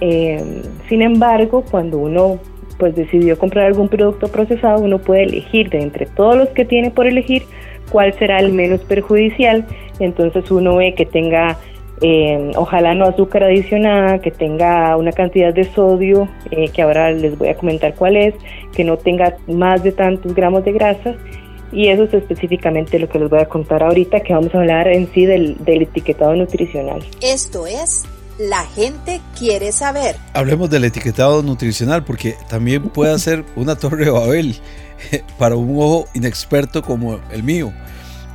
Eh, 0.01 0.61
sin 0.87 1.01
embargo, 1.01 1.63
cuando 1.69 1.97
uno 1.97 2.39
pues 2.77 2.95
decidió 2.95 3.37
comprar 3.39 3.65
algún 3.65 3.89
producto 3.89 4.27
procesado, 4.27 4.83
uno 4.83 4.99
puede 4.99 5.23
elegir 5.23 5.69
de 5.69 5.81
entre 5.81 6.05
todos 6.05 6.37
los 6.37 6.49
que 6.49 6.63
tiene 6.63 6.91
por 6.91 7.07
elegir 7.07 7.43
cuál 7.89 8.13
será 8.13 8.39
el 8.39 8.53
menos 8.53 8.81
perjudicial. 8.81 9.65
Entonces 9.99 10.51
uno 10.51 10.75
ve 10.75 10.93
que 10.93 11.05
tenga, 11.05 11.57
eh, 12.01 12.51
ojalá 12.55 12.93
no 12.93 13.05
azúcar 13.05 13.43
adicionada, 13.43 14.19
que 14.19 14.31
tenga 14.31 14.95
una 14.97 15.11
cantidad 15.11 15.53
de 15.53 15.63
sodio, 15.63 16.29
eh, 16.51 16.69
que 16.69 16.81
ahora 16.81 17.11
les 17.11 17.37
voy 17.37 17.49
a 17.49 17.55
comentar 17.55 17.95
cuál 17.95 18.17
es, 18.17 18.35
que 18.73 18.83
no 18.83 18.97
tenga 18.97 19.35
más 19.47 19.83
de 19.83 19.91
tantos 19.91 20.33
gramos 20.35 20.63
de 20.63 20.73
grasa. 20.73 21.15
Y 21.71 21.89
eso 21.89 22.03
es 22.03 22.13
específicamente 22.13 22.97
lo 22.97 23.09
que 23.09 23.19
les 23.19 23.29
voy 23.29 23.39
a 23.39 23.45
contar 23.45 23.83
ahorita, 23.83 24.21
que 24.21 24.33
vamos 24.33 24.53
a 24.55 24.59
hablar 24.59 24.87
en 24.87 25.11
sí 25.13 25.25
del, 25.25 25.57
del 25.65 25.81
etiquetado 25.81 26.33
nutricional. 26.33 27.03
Esto 27.21 27.67
es 27.67 28.05
la 28.37 28.63
gente 28.65 29.19
quiere 29.37 29.71
saber. 29.71 30.15
Hablemos 30.33 30.69
del 30.69 30.85
etiquetado 30.85 31.41
nutricional 31.41 32.03
porque 32.03 32.37
también 32.47 32.89
puede 32.89 33.17
ser 33.19 33.43
una 33.55 33.75
torre 33.75 34.05
de 34.05 34.11
Babel 34.11 34.55
para 35.37 35.55
un 35.55 35.75
ojo 35.77 36.07
inexperto 36.13 36.81
como 36.81 37.19
el 37.31 37.43
mío. 37.43 37.73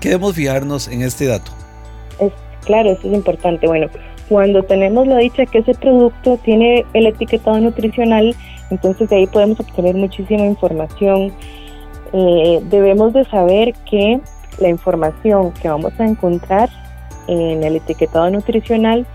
Queremos 0.01 0.35
fijarnos 0.35 0.89
en 0.89 1.03
este 1.03 1.27
dato. 1.27 1.53
Claro, 2.65 2.91
eso 2.91 3.09
es 3.09 3.15
importante. 3.15 3.67
Bueno, 3.67 3.89
cuando 4.29 4.63
tenemos 4.63 5.07
la 5.07 5.19
dicha 5.19 5.47
que 5.47 5.59
ese 5.59 5.75
producto 5.75 6.39
tiene 6.45 6.85
el 6.95 7.07
etiquetado 7.07 7.59
nutricional, 7.61 8.35
entonces 8.71 9.09
de 9.11 9.17
ahí 9.17 9.27
podemos 9.27 9.61
obtener 9.61 9.95
muchísima 9.95 10.45
información. 10.45 11.33
Eh, 12.13 12.61
debemos 12.65 13.13
de 13.13 13.25
saber 13.25 13.75
que 13.91 14.21
la 14.59 14.69
información 14.69 15.53
que 15.61 15.69
vamos 15.69 15.93
a 15.99 16.07
encontrar 16.07 16.69
en 17.27 17.63
el 17.63 17.77
etiquetado 17.77 18.31
nutricional 18.31 19.07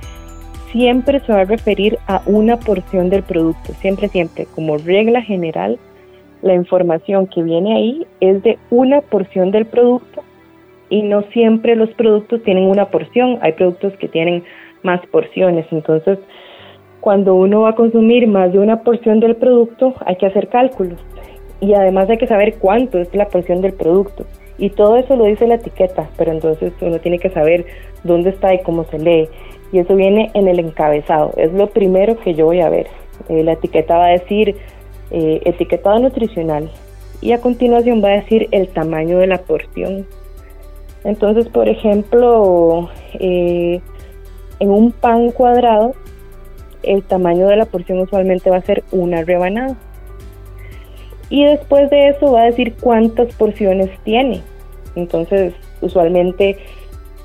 siempre 0.72 1.20
se 1.22 1.32
va 1.32 1.42
a 1.42 1.46
referir 1.46 1.98
a 2.08 2.22
una 2.26 2.58
porción 2.58 3.10
del 3.10 3.24
producto, 3.24 3.74
siempre, 3.80 4.10
siempre, 4.10 4.48
como 4.54 4.78
regla 4.78 5.22
general, 5.22 5.80
la 6.42 6.54
información 6.54 7.28
que 7.28 7.42
viene 7.42 7.76
ahí 7.76 8.08
es 8.20 8.44
de 8.44 8.60
una 8.70 9.02
porción 9.02 9.52
del 9.52 9.66
producto 9.66 10.24
y 10.90 11.02
no 11.02 11.24
siempre 11.34 11.76
los 11.76 11.90
productos 11.92 12.44
tienen 12.44 12.66
una 12.66 12.86
porción, 12.90 13.40
hay 13.42 13.54
productos 13.54 13.94
que 13.98 14.08
tienen 14.08 14.44
más 14.84 15.06
porciones, 15.08 15.66
entonces 15.72 16.20
cuando 17.02 17.36
uno 17.36 17.62
va 17.62 17.70
a 17.70 17.76
consumir 17.76 18.28
más 18.28 18.52
de 18.52 18.60
una 18.60 18.82
porción 18.82 19.20
del 19.20 19.36
producto 19.36 19.94
hay 20.06 20.16
que 20.18 20.26
hacer 20.26 20.50
cálculos 20.50 21.00
y 21.62 21.74
además 21.74 22.10
hay 22.10 22.18
que 22.18 22.28
saber 22.28 22.56
cuánto 22.60 23.00
es 23.00 23.14
la 23.14 23.28
porción 23.28 23.62
del 23.62 23.74
producto 23.74 24.26
y 24.58 24.70
todo 24.72 24.98
eso 24.98 25.16
lo 25.16 25.26
dice 25.26 25.48
la 25.48 25.56
etiqueta, 25.56 26.10
pero 26.18 26.32
entonces 26.32 26.74
uno 26.82 27.00
tiene 27.00 27.20
que 27.20 27.30
saber 27.30 27.66
dónde 28.04 28.32
está 28.32 28.54
y 28.54 28.62
cómo 28.64 28.84
se 28.86 29.00
lee 29.00 29.30
y 29.72 29.80
eso 29.80 29.96
viene 29.96 30.32
en 30.34 30.48
el 30.48 30.60
encabezado. 30.60 31.34
Es 31.38 31.52
lo 31.54 31.68
primero 31.68 32.18
que 32.18 32.34
yo 32.34 32.46
voy 32.46 32.62
a 32.62 32.70
ver. 32.70 32.88
Eh, 33.30 33.44
la 33.44 33.54
etiqueta 33.54 33.98
va 33.98 34.08
a 34.08 34.12
decir 34.12 34.56
eh, 35.12 35.42
etiquetado 35.46 36.00
nutricional 36.00 36.70
y 37.22 37.32
a 37.32 37.42
continuación 37.42 38.04
va 38.04 38.10
a 38.10 38.22
decir 38.22 38.48
el 38.52 38.70
tamaño 38.70 39.18
de 39.20 39.28
la 39.28 39.40
porción. 39.40 40.06
Entonces, 41.08 41.48
por 41.48 41.70
ejemplo, 41.70 42.90
eh, 43.14 43.80
en 44.60 44.70
un 44.70 44.92
pan 44.92 45.32
cuadrado, 45.32 45.94
el 46.84 47.02
tamaño 47.02 47.48
de 47.48 47.56
la 47.56 47.66
porción 47.66 48.00
usualmente 48.00 48.50
va 48.50 48.58
a 48.58 48.62
ser 48.62 48.84
una 48.92 49.24
rebanada. 49.24 49.78
Y 51.30 51.46
después 51.46 51.90
de 51.90 52.10
eso 52.10 52.34
va 52.34 52.42
a 52.42 52.46
decir 52.48 52.76
cuántas 52.82 53.34
porciones 53.36 53.90
tiene. 54.04 54.42
Entonces, 54.96 55.54
usualmente 55.80 56.58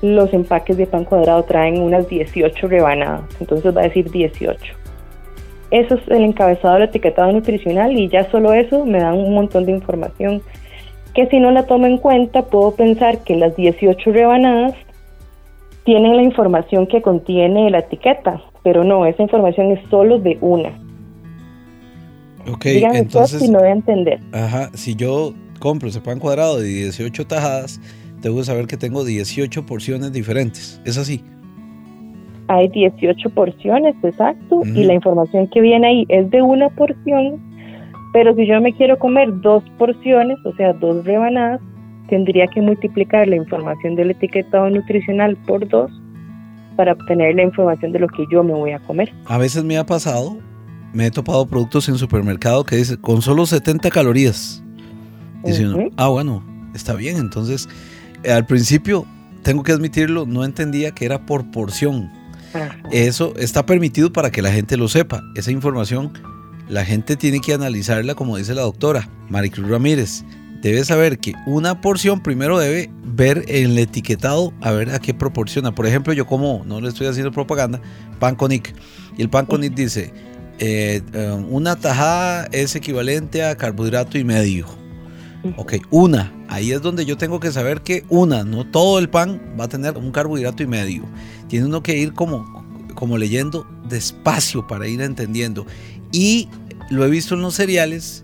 los 0.01 0.33
empaques 0.33 0.77
de 0.77 0.87
pan 0.87 1.03
cuadrado 1.03 1.43
traen 1.43 1.81
unas 1.81 2.07
18 2.07 2.67
rebanadas, 2.69 3.23
entonces 3.41 3.75
va 3.75 3.81
a 3.81 3.85
decir 3.85 4.09
18. 4.09 4.75
Eso 5.71 5.95
es 5.95 6.07
el 6.07 6.23
encabezado 6.23 6.75
del 6.75 6.83
etiquetado 6.83 7.33
nutricional 7.33 7.91
y 7.91 8.07
ya 8.07 8.29
solo 8.31 8.53
eso 8.53 8.85
me 8.85 8.99
da 8.99 9.11
un 9.11 9.33
montón 9.33 9.65
de 9.65 9.73
información 9.73 10.41
que 11.13 11.27
si 11.27 11.39
no 11.39 11.51
la 11.51 11.65
tomo 11.65 11.85
en 11.85 11.97
cuenta 11.97 12.43
puedo 12.43 12.71
pensar 12.71 13.23
que 13.23 13.35
las 13.35 13.55
18 13.55 14.11
rebanadas 14.11 14.73
tienen 15.85 16.15
la 16.15 16.23
información 16.23 16.87
que 16.87 17.01
contiene 17.01 17.69
la 17.69 17.79
etiqueta, 17.79 18.41
pero 18.63 18.83
no, 18.83 19.05
esa 19.05 19.21
información 19.21 19.71
es 19.71 19.79
solo 19.89 20.19
de 20.19 20.37
una. 20.41 20.69
Ok, 22.51 22.65
entonces... 22.65 23.41
Si 23.41 23.49
no 23.49 23.59
voy 23.59 23.69
a 23.69 23.71
entender. 23.71 24.19
Ajá, 24.31 24.69
si 24.73 24.95
yo 24.95 25.33
compro 25.59 25.89
ese 25.89 26.01
pan 26.01 26.19
cuadrado 26.19 26.59
de 26.59 26.67
18 26.67 27.27
tajadas, 27.27 27.79
tengo 28.21 28.37
que 28.37 28.43
saber 28.43 28.67
que 28.67 28.77
tengo 28.77 29.03
18 29.03 29.65
porciones 29.65 30.11
diferentes. 30.11 30.81
¿Es 30.85 30.97
así? 30.97 31.23
Hay 32.47 32.67
18 32.69 33.29
porciones, 33.29 33.95
exacto, 34.03 34.63
y 34.65 34.83
la 34.83 34.93
información 34.93 35.47
que 35.47 35.61
viene 35.61 35.87
ahí 35.87 36.05
es 36.09 36.29
de 36.29 36.41
una 36.41 36.69
porción, 36.69 37.41
pero 38.13 38.35
si 38.35 38.47
yo 38.47 38.61
me 38.61 38.73
quiero 38.73 38.97
comer 38.99 39.41
dos 39.41 39.63
porciones, 39.77 40.37
o 40.45 40.55
sea, 40.55 40.71
dos 40.73 41.03
rebanadas, 41.03 41.59
tendría 42.07 42.47
que 42.47 42.61
multiplicar 42.61 43.27
la 43.27 43.35
información 43.35 43.95
del 43.95 44.11
etiquetado 44.11 44.69
nutricional 44.69 45.35
por 45.47 45.67
dos 45.67 45.91
para 46.77 46.93
obtener 46.93 47.35
la 47.35 47.43
información 47.43 47.91
de 47.91 47.99
lo 47.99 48.07
que 48.07 48.23
yo 48.31 48.43
me 48.43 48.53
voy 48.53 48.71
a 48.71 48.79
comer. 48.79 49.11
A 49.25 49.37
veces 49.39 49.63
me 49.63 49.77
ha 49.77 49.85
pasado, 49.85 50.37
me 50.93 51.07
he 51.07 51.11
topado 51.11 51.45
productos 51.47 51.89
en 51.89 51.97
supermercado 51.97 52.63
que 52.63 52.75
dice 52.75 52.97
con 52.97 53.21
solo 53.21 53.45
70 53.45 53.89
calorías. 53.89 54.63
Dicen, 55.43 55.91
ah, 55.97 56.07
bueno, 56.07 56.43
está 56.73 56.93
bien, 56.93 57.17
entonces 57.17 57.67
al 58.29 58.45
principio, 58.45 59.05
tengo 59.41 59.63
que 59.63 59.71
admitirlo, 59.71 60.25
no 60.25 60.45
entendía 60.45 60.91
que 60.91 61.05
era 61.05 61.25
por 61.25 61.49
porción. 61.51 62.11
Eso 62.91 63.33
está 63.35 63.65
permitido 63.65 64.13
para 64.13 64.29
que 64.29 64.43
la 64.43 64.51
gente 64.51 64.77
lo 64.77 64.87
sepa. 64.87 65.23
Esa 65.35 65.51
información 65.51 66.13
la 66.69 66.85
gente 66.85 67.15
tiene 67.15 67.39
que 67.39 67.53
analizarla 67.53 68.15
como 68.15 68.37
dice 68.37 68.53
la 68.53 68.61
doctora 68.61 69.09
Maricruz 69.29 69.69
Ramírez. 69.69 70.23
Debe 70.61 70.85
saber 70.85 71.19
que 71.19 71.33
una 71.45 71.81
porción 71.81 72.23
primero 72.23 72.57
debe 72.57 72.89
ver 73.03 73.43
en 73.49 73.71
el 73.71 73.79
etiquetado 73.79 74.53
a 74.61 74.71
ver 74.71 74.91
a 74.91 74.99
qué 74.99 75.13
proporciona. 75.13 75.75
Por 75.75 75.85
ejemplo, 75.85 76.13
yo 76.13 76.25
como, 76.25 76.63
no 76.65 76.79
le 76.79 76.87
estoy 76.87 77.07
haciendo 77.07 77.33
propaganda, 77.33 77.81
pan 78.19 78.35
con 78.35 78.53
y 78.53 78.61
el 79.17 79.29
pan 79.29 79.45
con 79.45 79.59
dice, 79.59 80.13
eh, 80.59 81.01
eh, 81.13 81.45
una 81.49 81.75
tajada 81.75 82.47
es 82.53 82.75
equivalente 82.75 83.43
a 83.43 83.57
carbohidrato 83.57 84.17
y 84.17 84.23
medio. 84.23 84.65
Ok, 85.57 85.73
una. 85.91 86.31
Ahí 86.47 86.71
es 86.71 86.81
donde 86.81 87.05
yo 87.05 87.17
tengo 87.17 87.39
que 87.39 87.51
saber 87.51 87.81
que 87.81 88.05
una, 88.07 88.45
no 88.45 88.65
todo 88.65 88.99
el 88.99 89.09
pan 89.09 89.41
va 89.59 89.65
a 89.65 89.67
tener 89.67 89.97
un 89.97 90.11
carbohidrato 90.11 90.63
y 90.63 90.67
medio. 90.67 91.03
Tiene 91.49 91.65
uno 91.65 91.83
que 91.83 91.97
ir 91.97 92.13
como, 92.13 92.63
como 92.95 93.17
leyendo 93.17 93.67
despacio 93.89 94.65
para 94.65 94.87
ir 94.87 95.01
entendiendo. 95.01 95.65
Y 96.13 96.47
lo 96.89 97.03
he 97.03 97.09
visto 97.09 97.35
en 97.35 97.41
los 97.41 97.55
cereales 97.55 98.23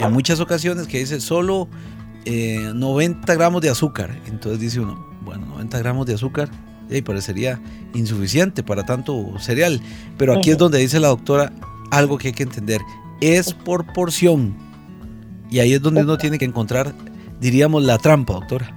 en 0.00 0.12
muchas 0.12 0.40
ocasiones 0.40 0.88
que 0.88 0.98
dice 0.98 1.20
solo 1.20 1.68
90 2.24 3.32
eh, 3.32 3.36
gramos 3.36 3.62
de 3.62 3.68
azúcar. 3.70 4.10
Entonces 4.26 4.58
dice 4.58 4.80
uno, 4.80 5.06
bueno, 5.22 5.46
90 5.46 5.78
gramos 5.78 6.06
de 6.06 6.14
azúcar 6.14 6.48
y 6.90 7.02
parecería 7.02 7.60
insuficiente 7.94 8.62
para 8.62 8.84
tanto 8.84 9.38
cereal. 9.38 9.80
Pero 10.16 10.32
aquí 10.32 10.50
es 10.50 10.58
donde 10.58 10.78
dice 10.78 10.98
la 10.98 11.08
doctora 11.08 11.52
algo 11.90 12.18
que 12.18 12.28
hay 12.28 12.34
que 12.34 12.42
entender. 12.42 12.80
Es 13.20 13.52
por 13.52 13.92
porción 13.92 14.54
y 15.50 15.60
ahí 15.60 15.74
es 15.74 15.82
donde 15.82 16.02
uno 16.02 16.18
tiene 16.18 16.38
que 16.38 16.44
encontrar, 16.44 16.92
diríamos, 17.40 17.84
la 17.84 17.98
trampa, 17.98 18.34
doctora. 18.34 18.72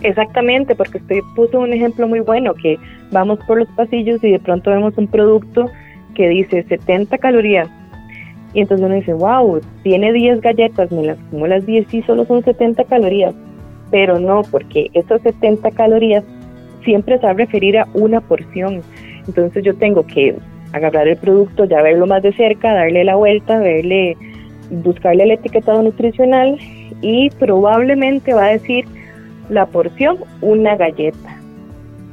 Exactamente, 0.00 0.74
porque 0.74 0.98
usted 0.98 1.20
puso 1.36 1.60
un 1.60 1.72
ejemplo 1.72 2.08
muy 2.08 2.20
bueno, 2.20 2.54
que 2.54 2.78
vamos 3.12 3.38
por 3.46 3.58
los 3.58 3.68
pasillos 3.76 4.22
y 4.24 4.32
de 4.32 4.40
pronto 4.40 4.70
vemos 4.70 4.94
un 4.96 5.06
producto 5.06 5.70
que 6.14 6.28
dice 6.28 6.64
70 6.68 7.18
calorías. 7.18 7.68
Y 8.54 8.60
entonces 8.60 8.84
uno 8.84 8.94
dice, 8.94 9.14
wow, 9.14 9.60
tiene 9.82 10.12
10 10.12 10.40
galletas, 10.40 10.92
me 10.92 11.04
las 11.04 11.18
como 11.30 11.46
las 11.46 11.64
10 11.64 11.92
y 11.94 12.02
solo 12.02 12.24
son 12.26 12.44
70 12.44 12.84
calorías. 12.84 13.34
Pero 13.90 14.18
no, 14.18 14.42
porque 14.50 14.90
esas 14.94 15.22
70 15.22 15.70
calorías 15.70 16.24
siempre 16.84 17.18
se 17.18 17.24
va 17.24 17.30
a 17.30 17.34
referir 17.34 17.78
a 17.78 17.88
una 17.94 18.20
porción. 18.20 18.82
Entonces 19.26 19.64
yo 19.64 19.74
tengo 19.74 20.06
que 20.06 20.36
agarrar 20.72 21.08
el 21.08 21.16
producto, 21.16 21.64
ya 21.64 21.82
verlo 21.82 22.06
más 22.06 22.22
de 22.22 22.32
cerca, 22.32 22.72
darle 22.72 23.04
la 23.04 23.16
vuelta, 23.16 23.58
verle 23.58 24.16
buscarle 24.70 25.24
el 25.24 25.32
etiquetado 25.32 25.82
nutricional 25.82 26.58
y 27.02 27.30
probablemente 27.30 28.32
va 28.32 28.46
a 28.46 28.52
decir 28.52 28.86
la 29.48 29.66
porción 29.66 30.18
una 30.40 30.76
galleta. 30.76 31.41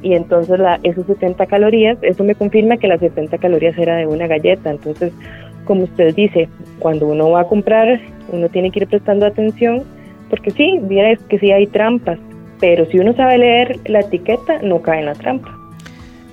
Y 0.02 0.14
entonces 0.14 0.58
la, 0.58 0.80
esos 0.82 1.06
70 1.06 1.46
calorías, 1.46 1.98
eso 2.02 2.24
me 2.24 2.34
confirma 2.34 2.76
que 2.76 2.88
las 2.88 3.00
70 3.00 3.38
calorías 3.38 3.76
era 3.78 3.96
de 3.96 4.06
una 4.06 4.26
galleta. 4.26 4.70
Entonces, 4.70 5.12
como 5.64 5.84
usted 5.84 6.14
dice, 6.14 6.48
cuando 6.78 7.06
uno 7.06 7.30
va 7.30 7.42
a 7.42 7.44
comprar, 7.44 8.00
uno 8.32 8.48
tiene 8.48 8.70
que 8.70 8.80
ir 8.80 8.88
prestando 8.88 9.26
atención, 9.26 9.84
porque 10.28 10.50
sí, 10.50 10.80
es 10.90 11.20
que 11.24 11.38
sí 11.38 11.52
hay 11.52 11.66
trampas. 11.66 12.18
pero 12.60 12.84
si 12.90 12.98
uno 12.98 13.14
sabe 13.14 13.38
leer 13.38 13.78
la 13.86 14.00
etiqueta, 14.00 14.60
no 14.62 14.82
cae 14.82 15.00
en 15.00 15.06
la 15.06 15.14
trampa. 15.14 15.50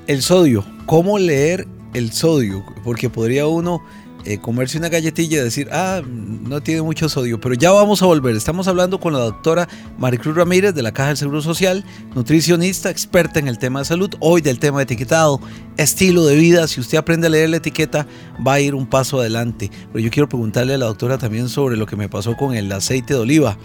El 0.08 0.22
sodio, 0.22 0.64
¿cómo 0.86 1.18
leer 1.18 1.66
el 1.94 2.12
sodio? 2.12 2.64
Porque 2.84 3.10
podría 3.10 3.48
uno 3.48 3.82
eh, 4.28 4.40
comerse 4.40 4.78
una 4.78 4.90
galletilla 4.90 5.40
y 5.40 5.44
decir, 5.44 5.70
ah, 5.72 6.02
no 6.06 6.60
tiene 6.62 6.82
mucho 6.82 7.08
sodio, 7.08 7.40
pero 7.40 7.56
ya 7.56 7.72
vamos 7.72 8.02
a 8.02 8.08
volver. 8.08 8.36
Estamos 8.36 8.68
hablando 8.68 9.00
con 9.00 9.14
la 9.14 9.20
doctora 9.20 9.70
Maricruz 9.98 10.36
Ramírez 10.36 10.76
de 10.76 10.82
la 10.82 10.92
Caja 10.92 11.10
del 11.10 11.18
Seguro 11.18 11.42
Social, 11.42 11.86
nutricionista, 12.14 12.90
experta 12.90 13.40
en 13.40 13.48
el 13.48 13.58
tema 13.58 13.80
de 13.80 13.86
salud, 13.86 14.10
hoy 14.20 14.42
del 14.42 14.60
tema 14.60 14.80
de 14.80 14.84
etiquetado, 14.84 15.40
estilo 15.78 16.26
de 16.26 16.36
vida. 16.36 16.68
Si 16.68 16.82
usted 16.82 16.98
aprende 16.98 17.28
a 17.28 17.30
leer 17.30 17.50
la 17.52 17.58
etiqueta, 17.58 18.06
va 18.46 18.56
a 18.56 18.60
ir 18.60 18.76
un 18.76 18.86
paso 18.86 19.22
adelante. 19.22 19.72
Pero 19.94 20.04
yo 20.04 20.12
quiero 20.12 20.28
preguntarle 20.28 20.74
a 20.74 20.78
la 20.78 20.88
doctora 20.88 21.18
también 21.18 21.48
sobre 21.48 21.78
lo 21.78 21.86
que 21.86 21.96
me 21.96 22.10
pasó 22.10 22.36
con 22.36 22.54
el 22.54 22.70
aceite 22.74 23.14
de 23.14 23.22
oliva, 23.22 23.58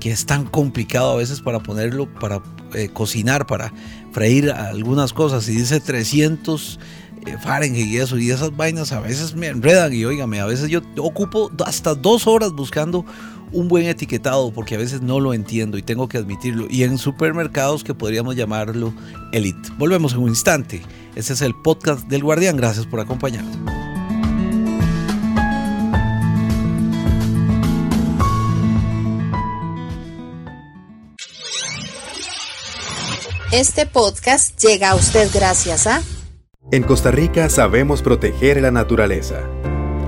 que 0.00 0.12
es 0.12 0.24
tan 0.24 0.46
complicado 0.46 1.10
a 1.10 1.16
veces 1.16 1.42
para 1.42 1.60
ponerlo, 1.60 2.12
para 2.14 2.42
eh, 2.72 2.88
cocinar, 2.90 3.46
para 3.46 3.70
freír 4.12 4.50
algunas 4.50 5.12
cosas. 5.12 5.46
Y 5.50 5.56
dice 5.56 5.78
300 5.78 6.80
eh, 7.26 7.36
Fahrenheit 7.42 7.86
y 7.86 7.98
eso, 7.98 8.18
y 8.18 8.30
esas 8.30 8.56
vainas 8.56 8.92
a 8.92 9.00
veces 9.00 9.34
me 9.34 9.48
enredan 9.48 9.92
y 9.92 10.04
oígame, 10.04 10.40
a 10.40 10.46
veces 10.46 10.70
yo 10.70 10.80
ocupo 10.98 11.50
hasta 11.64 11.94
dos 11.94 12.26
horas 12.26 12.52
buscando 12.52 13.04
un 13.52 13.68
buen 13.68 13.86
etiquetado 13.86 14.52
porque 14.52 14.74
a 14.74 14.78
veces 14.78 15.02
no 15.02 15.20
lo 15.20 15.34
entiendo 15.34 15.78
y 15.78 15.82
tengo 15.82 16.08
que 16.08 16.18
admitirlo. 16.18 16.66
Y 16.70 16.84
en 16.84 16.98
supermercados 16.98 17.84
que 17.84 17.94
podríamos 17.94 18.36
llamarlo 18.36 18.94
elite. 19.32 19.70
Volvemos 19.78 20.12
en 20.12 20.20
un 20.20 20.28
instante. 20.28 20.82
Este 21.14 21.32
es 21.32 21.42
el 21.42 21.54
podcast 21.54 22.06
del 22.08 22.22
Guardián. 22.22 22.56
Gracias 22.56 22.86
por 22.86 23.00
acompañarnos. 23.00 23.56
Este 33.52 33.86
podcast 33.86 34.60
llega 34.60 34.90
a 34.90 34.94
usted 34.96 35.30
gracias 35.32 35.86
a... 35.86 36.02
En 36.72 36.82
Costa 36.82 37.12
Rica 37.12 37.48
sabemos 37.48 38.02
proteger 38.02 38.60
la 38.60 38.72
naturaleza. 38.72 39.42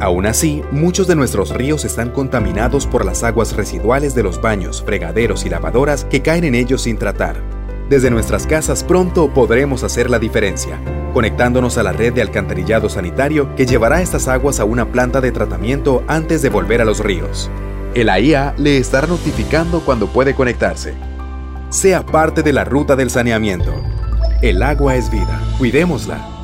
Aún 0.01 0.27
así, 0.27 0.63
muchos 0.73 1.07
de 1.07 1.15
nuestros 1.15 1.51
ríos 1.51 1.85
están 1.85 2.11
contaminados 2.11 2.85
por 2.85 3.05
las 3.05 3.23
aguas 3.23 3.55
residuales 3.55 4.17
de 4.17 4.25
los 4.25 4.43
baños, 4.43 4.83
fregaderos 4.83 5.47
y 5.47 5.51
lavadoras 5.51 6.05
que 6.05 6.21
caen 6.21 6.43
en 6.43 6.57
ellos 6.57 6.83
sin 6.83 6.99
tratar. 6.99 7.41
Desde 7.89 8.11
nuestras 8.11 8.45
casas 8.45 8.83
pronto 8.83 9.33
podremos 9.33 9.85
hacer 9.85 10.11
la 10.11 10.19
diferencia, 10.19 10.81
conectándonos 11.15 11.79
a 11.79 11.85
la 11.85 11.93
red 11.93 12.13
de 12.13 12.23
alcantarillado 12.23 12.89
sanitario 12.89 13.55
que 13.55 13.65
llevará 13.65 14.03
estas 14.03 14.27
aguas 14.27 14.59
a 14.59 14.65
una 14.65 14.91
planta 14.91 15.21
de 15.21 15.31
tratamiento 15.31 16.03
antes 16.09 16.43
de 16.43 16.49
volver 16.49 16.81
a 16.81 16.85
los 16.85 16.99
ríos. 16.99 17.49
El 17.95 18.09
AIA 18.09 18.55
le 18.59 18.79
estará 18.79 19.07
notificando 19.07 19.81
cuando 19.85 20.09
puede 20.09 20.35
conectarse. 20.35 20.95
Sea 21.71 22.05
parte 22.05 22.43
de 22.43 22.53
la 22.53 22.65
ruta 22.65 22.97
del 22.97 23.11
saneamiento. 23.11 23.73
El 24.43 24.61
agua 24.65 24.97
es 24.97 25.09
vida. 25.09 25.41
Cuidémosla. 25.59 26.38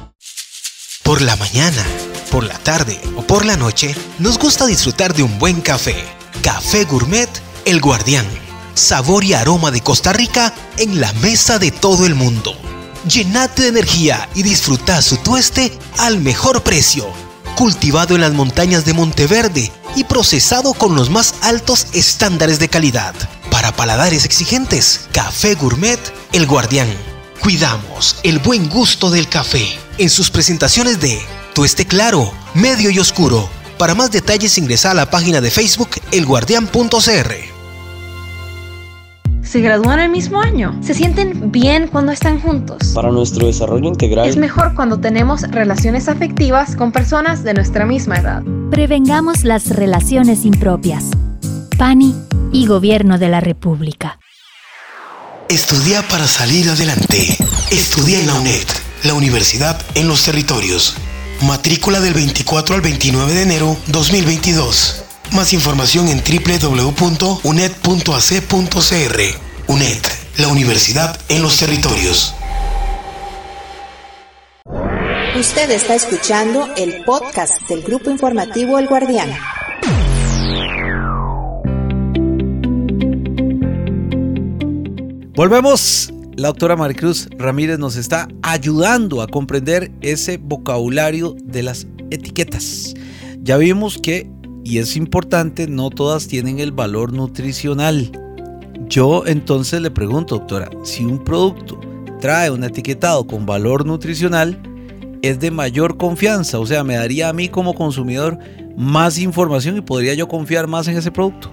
Por 1.15 1.23
la 1.23 1.37
mañana, 1.37 1.87
por 2.33 2.43
la 2.43 2.59
tarde 2.59 3.01
o 3.15 3.23
por 3.23 3.45
la 3.45 3.57
noche, 3.57 3.95
nos 4.19 4.37
gusta 4.37 4.67
disfrutar 4.67 5.15
de 5.15 5.23
un 5.23 5.39
buen 5.39 5.61
café. 5.61 5.95
Café 6.43 6.87
Gourmet 6.87 7.29
El 7.65 7.81
Guardián. 7.81 8.27
Sabor 8.75 9.23
y 9.23 9.33
aroma 9.33 9.71
de 9.71 9.81
Costa 9.81 10.13
Rica 10.13 10.53
en 10.77 11.01
la 11.01 11.13
mesa 11.13 11.61
de 11.61 11.71
todo 11.71 12.05
el 12.05 12.17
mundo. 12.17 12.57
Llenate 13.09 13.63
de 13.63 13.69
energía 13.69 14.29
y 14.35 14.43
disfruta 14.43 15.01
su 15.03 15.17
tueste 15.19 15.79
al 15.99 16.19
mejor 16.19 16.65
precio. 16.65 17.07
Cultivado 17.55 18.17
en 18.17 18.21
las 18.21 18.33
montañas 18.33 18.85
de 18.85 18.95
Monteverde 18.95 19.71
y 19.95 20.03
procesado 20.03 20.75
con 20.75 20.97
los 20.97 21.11
más 21.11 21.37
altos 21.43 21.87
estándares 21.93 22.59
de 22.59 22.69
calidad. 22.69 23.15
Para 23.53 23.71
paladares 23.71 24.25
exigentes, 24.25 25.03
Café 25.13 25.55
Gourmet 25.55 26.01
El 26.33 26.49
Guardián. 26.49 27.14
Cuidamos 27.41 28.17
el 28.23 28.39
buen 28.39 28.69
gusto 28.69 29.11
del 29.11 29.29
café 29.29 29.65
en 29.99 30.09
sus 30.09 30.31
presentaciones 30.31 31.01
de 31.01 31.19
Tueste 31.55 31.85
Claro, 31.85 32.33
Medio 32.55 32.91
y 32.91 32.99
Oscuro. 32.99 33.49
Para 33.79 33.95
más 33.95 34.11
detalles 34.11 34.57
ingresa 34.57 34.93
a 34.93 34.95
la 34.95 35.11
página 35.11 35.41
de 35.41 35.51
Facebook 35.51 35.91
elguardián.cr. 36.13 37.55
¿Se 39.43 39.61
gradúan 39.61 40.01
el 40.01 40.11
mismo 40.11 40.41
año? 40.41 40.77
¿Se 40.83 40.95
sienten 40.95 41.53
bien 41.53 41.87
cuando 41.89 42.13
están 42.13 42.41
juntos? 42.41 42.93
Para 42.95 43.11
nuestro 43.11 43.47
desarrollo 43.47 43.89
integral. 43.89 44.29
Es 44.29 44.37
mejor 44.37 44.75
cuando 44.75 44.99
tenemos 44.99 45.43
relaciones 45.43 46.09
afectivas 46.09 46.75
con 46.75 46.93
personas 46.93 47.45
de 47.45 47.55
nuestra 47.55 47.85
misma 47.85 48.17
edad. 48.17 48.43
Prevengamos 48.71 49.45
las 49.45 49.69
relaciones 49.69 50.45
impropias. 50.45 51.11
PANI 51.79 52.15
y 52.53 52.67
Gobierno 52.67 53.19
de 53.19 53.29
la 53.29 53.41
República. 53.41 54.19
Estudia 55.49 56.07
para 56.09 56.27
salir 56.27 56.69
adelante. 56.69 57.37
Estudia 57.71 58.19
en 58.19 58.27
la 58.27 58.35
UNED 58.35 58.67
la 59.05 59.15
universidad 59.15 59.81
en 59.95 60.09
los 60.09 60.25
territorios. 60.25 60.97
Matrícula 61.43 62.01
del 62.01 62.15
24 62.15 62.75
al 62.75 62.81
29 62.81 63.35
de 63.35 63.43
enero 63.43 63.77
2022. 63.89 65.05
Más 65.33 65.53
información 65.53 66.09
en 66.09 66.23
www.uned.ac.cr. 66.25 66.95
UNED, 69.67 70.03
la 70.39 70.49
universidad 70.49 71.21
en 71.29 71.43
los 71.43 71.57
territorios. 71.59 72.35
Usted 75.39 75.71
está 75.71 75.95
escuchando 75.95 76.69
el 76.77 77.05
podcast 77.05 77.61
del 77.69 77.83
grupo 77.83 78.11
informativo 78.11 78.79
El 78.79 78.87
Guardián. 78.87 79.37
Volvemos 85.37 86.13
la 86.37 86.47
doctora 86.47 86.77
Maricruz 86.77 87.29
Ramírez 87.37 87.77
nos 87.77 87.97
está 87.97 88.29
ayudando 88.43 89.21
a 89.21 89.27
comprender 89.27 89.91
ese 90.01 90.37
vocabulario 90.37 91.35
de 91.43 91.65
las 91.65 91.89
etiquetas. 92.13 92.95
Ya 93.43 93.57
vimos 93.57 93.99
que, 93.99 94.31
y 94.63 94.79
es 94.79 94.95
importante, 94.95 95.67
no 95.67 95.91
todas 95.91 96.29
tienen 96.29 96.61
el 96.61 96.71
valor 96.71 97.13
nutricional. 97.13 98.13
Yo 98.89 99.25
entonces 99.27 99.83
le 99.83 99.91
pregunto, 99.91 100.39
doctora, 100.39 100.71
si 100.85 101.05
un 101.05 101.25
producto 101.25 101.81
trae 102.21 102.53
un 102.53 102.63
etiquetado 102.63 103.27
con 103.27 103.45
valor 103.45 103.85
nutricional, 103.85 104.63
es 105.21 105.41
de 105.41 105.51
mayor 105.51 105.97
confianza, 105.97 106.61
o 106.61 106.67
sea, 106.67 106.85
me 106.85 106.95
daría 106.95 107.29
a 107.29 107.33
mí 107.33 107.49
como 107.49 107.75
consumidor 107.75 108.39
más 108.77 109.19
información 109.19 109.79
y 109.79 109.81
podría 109.81 110.15
yo 110.15 110.29
confiar 110.29 110.69
más 110.69 110.87
en 110.87 110.97
ese 110.97 111.11
producto. 111.11 111.51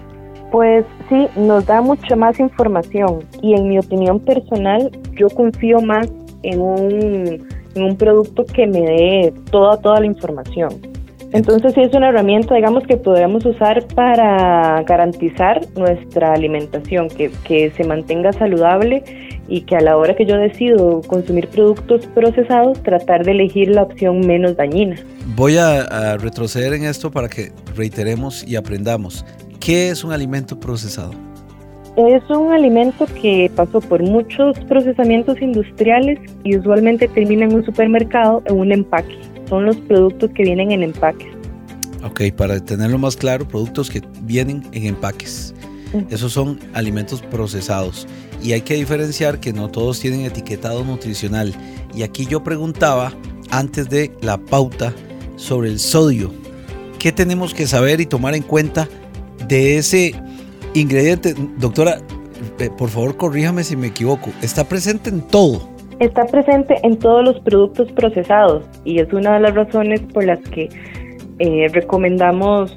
Pues 0.52 0.84
sí, 1.08 1.28
nos 1.34 1.64
da 1.64 1.80
mucha 1.80 2.14
más 2.14 2.38
información 2.38 3.20
y 3.40 3.54
en 3.54 3.68
mi 3.68 3.78
opinión 3.78 4.20
personal 4.20 4.90
yo 5.18 5.28
confío 5.30 5.80
más 5.80 6.06
en 6.42 6.60
un, 6.60 7.48
en 7.74 7.82
un 7.82 7.96
producto 7.96 8.44
que 8.44 8.66
me 8.66 8.82
dé 8.82 9.34
toda, 9.50 9.78
toda 9.78 10.00
la 10.00 10.06
información. 10.06 10.92
Entonces 11.32 11.72
sí 11.72 11.80
es 11.80 11.94
una 11.94 12.10
herramienta, 12.10 12.54
digamos, 12.54 12.86
que 12.86 12.98
podemos 12.98 13.46
usar 13.46 13.86
para 13.94 14.82
garantizar 14.82 15.62
nuestra 15.76 16.34
alimentación, 16.34 17.08
que, 17.08 17.30
que 17.44 17.70
se 17.70 17.84
mantenga 17.84 18.34
saludable 18.34 19.02
y 19.48 19.62
que 19.62 19.76
a 19.76 19.80
la 19.80 19.96
hora 19.96 20.14
que 20.14 20.26
yo 20.26 20.36
decido 20.36 21.00
consumir 21.06 21.48
productos 21.48 22.06
procesados, 22.08 22.82
tratar 22.82 23.24
de 23.24 23.30
elegir 23.32 23.68
la 23.68 23.84
opción 23.84 24.20
menos 24.20 24.56
dañina. 24.56 24.96
Voy 25.34 25.56
a, 25.56 25.80
a 25.80 26.18
retroceder 26.18 26.74
en 26.74 26.84
esto 26.84 27.10
para 27.10 27.30
que 27.30 27.52
reiteremos 27.74 28.46
y 28.46 28.56
aprendamos. 28.56 29.24
¿Qué 29.64 29.90
es 29.90 30.02
un 30.02 30.10
alimento 30.10 30.58
procesado? 30.58 31.12
Es 31.96 32.28
un 32.30 32.52
alimento 32.52 33.06
que 33.06 33.48
pasó 33.54 33.80
por 33.80 34.02
muchos 34.02 34.58
procesamientos 34.68 35.40
industriales 35.40 36.18
y 36.42 36.56
usualmente 36.56 37.06
termina 37.06 37.44
en 37.44 37.54
un 37.54 37.64
supermercado 37.64 38.42
en 38.46 38.58
un 38.58 38.72
empaque. 38.72 39.16
Son 39.48 39.64
los 39.64 39.76
productos 39.76 40.30
que 40.34 40.42
vienen 40.42 40.72
en 40.72 40.82
empaques. 40.82 41.28
Ok, 42.04 42.22
para 42.36 42.58
tenerlo 42.58 42.98
más 42.98 43.16
claro, 43.16 43.46
productos 43.46 43.88
que 43.88 44.02
vienen 44.22 44.64
en 44.72 44.86
empaques. 44.86 45.54
Esos 46.10 46.32
son 46.32 46.58
alimentos 46.74 47.22
procesados. 47.22 48.08
Y 48.42 48.54
hay 48.54 48.62
que 48.62 48.74
diferenciar 48.74 49.38
que 49.38 49.52
no 49.52 49.68
todos 49.68 50.00
tienen 50.00 50.22
etiquetado 50.22 50.84
nutricional. 50.84 51.54
Y 51.94 52.02
aquí 52.02 52.26
yo 52.26 52.42
preguntaba, 52.42 53.12
antes 53.52 53.88
de 53.88 54.10
la 54.22 54.38
pauta, 54.38 54.92
sobre 55.36 55.68
el 55.68 55.78
sodio. 55.78 56.32
¿Qué 56.98 57.12
tenemos 57.12 57.54
que 57.54 57.68
saber 57.68 58.00
y 58.00 58.06
tomar 58.06 58.34
en 58.34 58.42
cuenta 58.42 58.88
de 59.48 59.78
ese 59.78 60.14
ingrediente, 60.74 61.34
doctora, 61.58 61.98
eh, 62.58 62.70
por 62.76 62.88
favor 62.88 63.16
corríjame 63.16 63.64
si 63.64 63.76
me 63.76 63.88
equivoco, 63.88 64.30
está 64.42 64.64
presente 64.64 65.10
en 65.10 65.20
todo. 65.22 65.68
Está 65.98 66.26
presente 66.26 66.76
en 66.82 66.98
todos 66.98 67.24
los 67.24 67.38
productos 67.40 67.90
procesados 67.92 68.64
y 68.84 68.98
es 68.98 69.12
una 69.12 69.34
de 69.34 69.40
las 69.40 69.54
razones 69.54 70.00
por 70.12 70.24
las 70.24 70.40
que 70.40 70.68
eh, 71.38 71.68
recomendamos 71.72 72.76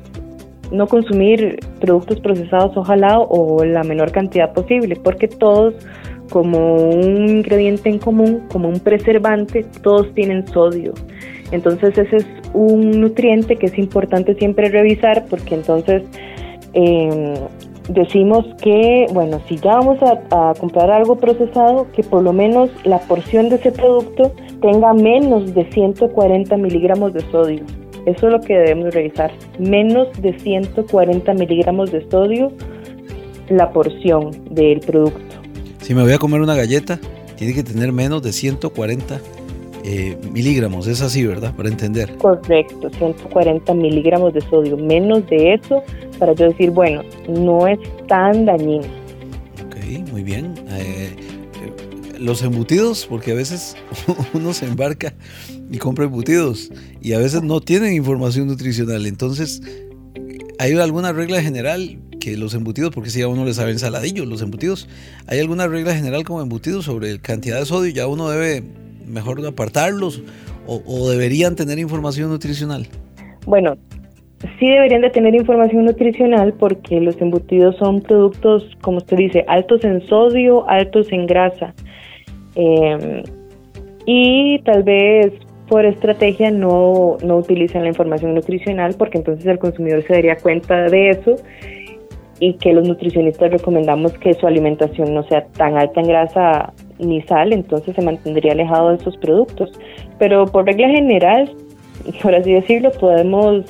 no 0.71 0.87
consumir 0.87 1.59
productos 1.79 2.19
procesados 2.19 2.75
ojalá 2.75 3.19
o 3.19 3.63
la 3.63 3.83
menor 3.83 4.11
cantidad 4.11 4.53
posible, 4.53 4.95
porque 4.95 5.27
todos 5.27 5.73
como 6.29 6.89
un 6.89 7.29
ingrediente 7.29 7.89
en 7.89 7.99
común, 7.99 8.43
como 8.51 8.69
un 8.69 8.79
preservante, 8.79 9.65
todos 9.83 10.13
tienen 10.13 10.47
sodio. 10.47 10.93
Entonces 11.51 11.97
ese 11.97 12.17
es 12.17 12.25
un 12.53 12.99
nutriente 12.99 13.57
que 13.57 13.67
es 13.67 13.77
importante 13.77 14.33
siempre 14.35 14.69
revisar 14.69 15.25
porque 15.29 15.55
entonces 15.55 16.03
decimos 17.89 18.45
que, 18.61 19.05
bueno, 19.13 19.39
si 19.47 19.57
ya 19.57 19.75
vamos 19.75 19.97
a, 20.01 20.53
comprar 20.59 20.91
algo 20.91 21.15
procesado, 21.15 21.87
que 21.91 22.03
por 22.03 22.23
lo 22.23 22.33
menos 22.33 22.69
la 22.83 22.99
porción 22.99 23.49
de 23.49 23.55
ese 23.55 23.71
producto 23.71 24.31
tenga 24.61 24.93
menos 24.93 25.53
de 25.53 25.69
140 25.71 26.57
miligramos 26.57 27.13
de 27.13 27.21
sodio. 27.31 27.63
Eso 28.05 28.27
es 28.27 28.33
lo 28.33 28.39
que 28.39 28.53
debemos 28.53 28.93
revisar. 28.93 29.31
Menos 29.59 30.07
de 30.21 30.37
140 30.39 31.33
miligramos 31.33 31.91
de 31.91 32.07
sodio 32.09 32.51
la 33.49 33.71
porción 33.71 34.31
del 34.51 34.79
producto. 34.79 35.35
Si 35.81 35.93
me 35.93 36.03
voy 36.03 36.13
a 36.13 36.17
comer 36.17 36.41
una 36.41 36.55
galleta, 36.55 36.99
tiene 37.35 37.53
que 37.53 37.63
tener 37.63 37.91
menos 37.91 38.21
de 38.23 38.31
140 38.31 39.19
eh, 39.87 40.17
miligramos, 40.31 40.87
es 40.87 41.03
así, 41.03 41.23
¿verdad? 41.27 41.53
Para 41.55 41.69
entender. 41.69 42.17
Correcto, 42.17 42.89
140 42.89 43.71
miligramos 43.75 44.33
de 44.33 44.41
sodio, 44.41 44.77
menos 44.77 45.27
de 45.29 45.53
eso 45.53 45.83
para 46.17 46.33
yo 46.33 46.45
decir, 46.45 46.71
bueno, 46.71 47.03
no 47.29 47.67
es 47.67 47.77
tan 48.07 48.47
dañino. 48.47 48.87
Ok, 49.63 50.09
muy 50.11 50.23
bien. 50.23 50.55
Eh, 50.71 51.15
los 52.19 52.41
embutidos, 52.41 53.05
porque 53.05 53.33
a 53.33 53.35
veces 53.35 53.77
uno 54.33 54.53
se 54.53 54.65
embarca 54.65 55.13
y 55.69 55.77
compra 55.77 56.05
embutidos 56.05 56.71
y 56.99 57.13
a 57.13 57.19
veces 57.19 57.43
no 57.43 57.61
tienen 57.61 57.93
información 57.93 58.47
nutricional. 58.47 59.05
Entonces, 59.05 59.61
¿hay 60.57 60.73
alguna 60.73 61.13
regla 61.13 61.43
general 61.43 61.99
que 62.19 62.37
los 62.37 62.55
embutidos, 62.55 62.89
porque 62.89 63.11
si 63.11 63.21
a 63.21 63.27
uno 63.27 63.45
le 63.45 63.53
sabe 63.53 63.69
ensaladillo, 63.69 64.25
los 64.25 64.41
embutidos, 64.41 64.87
¿hay 65.27 65.39
alguna 65.39 65.67
regla 65.67 65.93
general 65.93 66.23
como 66.23 66.41
embutidos 66.41 66.85
sobre 66.85 67.19
cantidad 67.19 67.59
de 67.59 67.67
sodio? 67.67 67.93
¿Ya 67.93 68.07
uno 68.07 68.29
debe 68.29 68.63
mejor 69.07 69.45
apartarlos 69.45 70.21
o, 70.67 71.09
deberían 71.09 71.55
tener 71.55 71.79
información 71.79 72.29
nutricional? 72.29 72.87
Bueno, 73.45 73.75
sí 74.59 74.67
deberían 74.67 75.01
de 75.01 75.09
tener 75.11 75.35
información 75.35 75.85
nutricional 75.85 76.53
porque 76.53 76.99
los 76.99 77.19
embutidos 77.21 77.75
son 77.77 78.01
productos, 78.01 78.75
como 78.81 78.97
usted 78.97 79.17
dice, 79.17 79.45
altos 79.47 79.83
en 79.83 80.05
sodio, 80.07 80.67
altos 80.67 81.11
en 81.11 81.27
grasa. 81.27 81.73
Em, 82.55 83.23
y 84.05 84.59
tal 84.59 84.83
vez 84.83 85.33
por 85.67 85.85
estrategia 85.85 86.51
no, 86.51 87.17
no 87.23 87.37
utilizan 87.37 87.83
la 87.83 87.89
información 87.89 88.35
nutricional 88.35 88.95
porque 88.97 89.17
entonces 89.17 89.45
el 89.45 89.59
consumidor 89.59 90.03
se 90.03 90.13
daría 90.13 90.35
cuenta 90.37 90.89
de 90.89 91.09
eso 91.09 91.35
y 92.39 92.53
que 92.55 92.73
los 92.73 92.87
nutricionistas 92.87 93.51
recomendamos 93.51 94.13
que 94.13 94.33
su 94.33 94.45
alimentación 94.45 95.13
no 95.13 95.23
sea 95.23 95.45
tan 95.47 95.77
alta 95.77 96.01
en 96.01 96.07
grasa 96.07 96.73
ni 96.99 97.21
sal, 97.23 97.53
entonces 97.53 97.95
se 97.95 98.01
mantendría 98.01 98.53
alejado 98.53 98.89
de 98.89 98.95
esos 98.95 99.17
productos. 99.17 99.71
Pero 100.19 100.45
por 100.45 100.65
regla 100.65 100.89
general, 100.89 101.51
por 102.21 102.35
así 102.35 102.53
decirlo, 102.53 102.91
podemos 102.91 103.65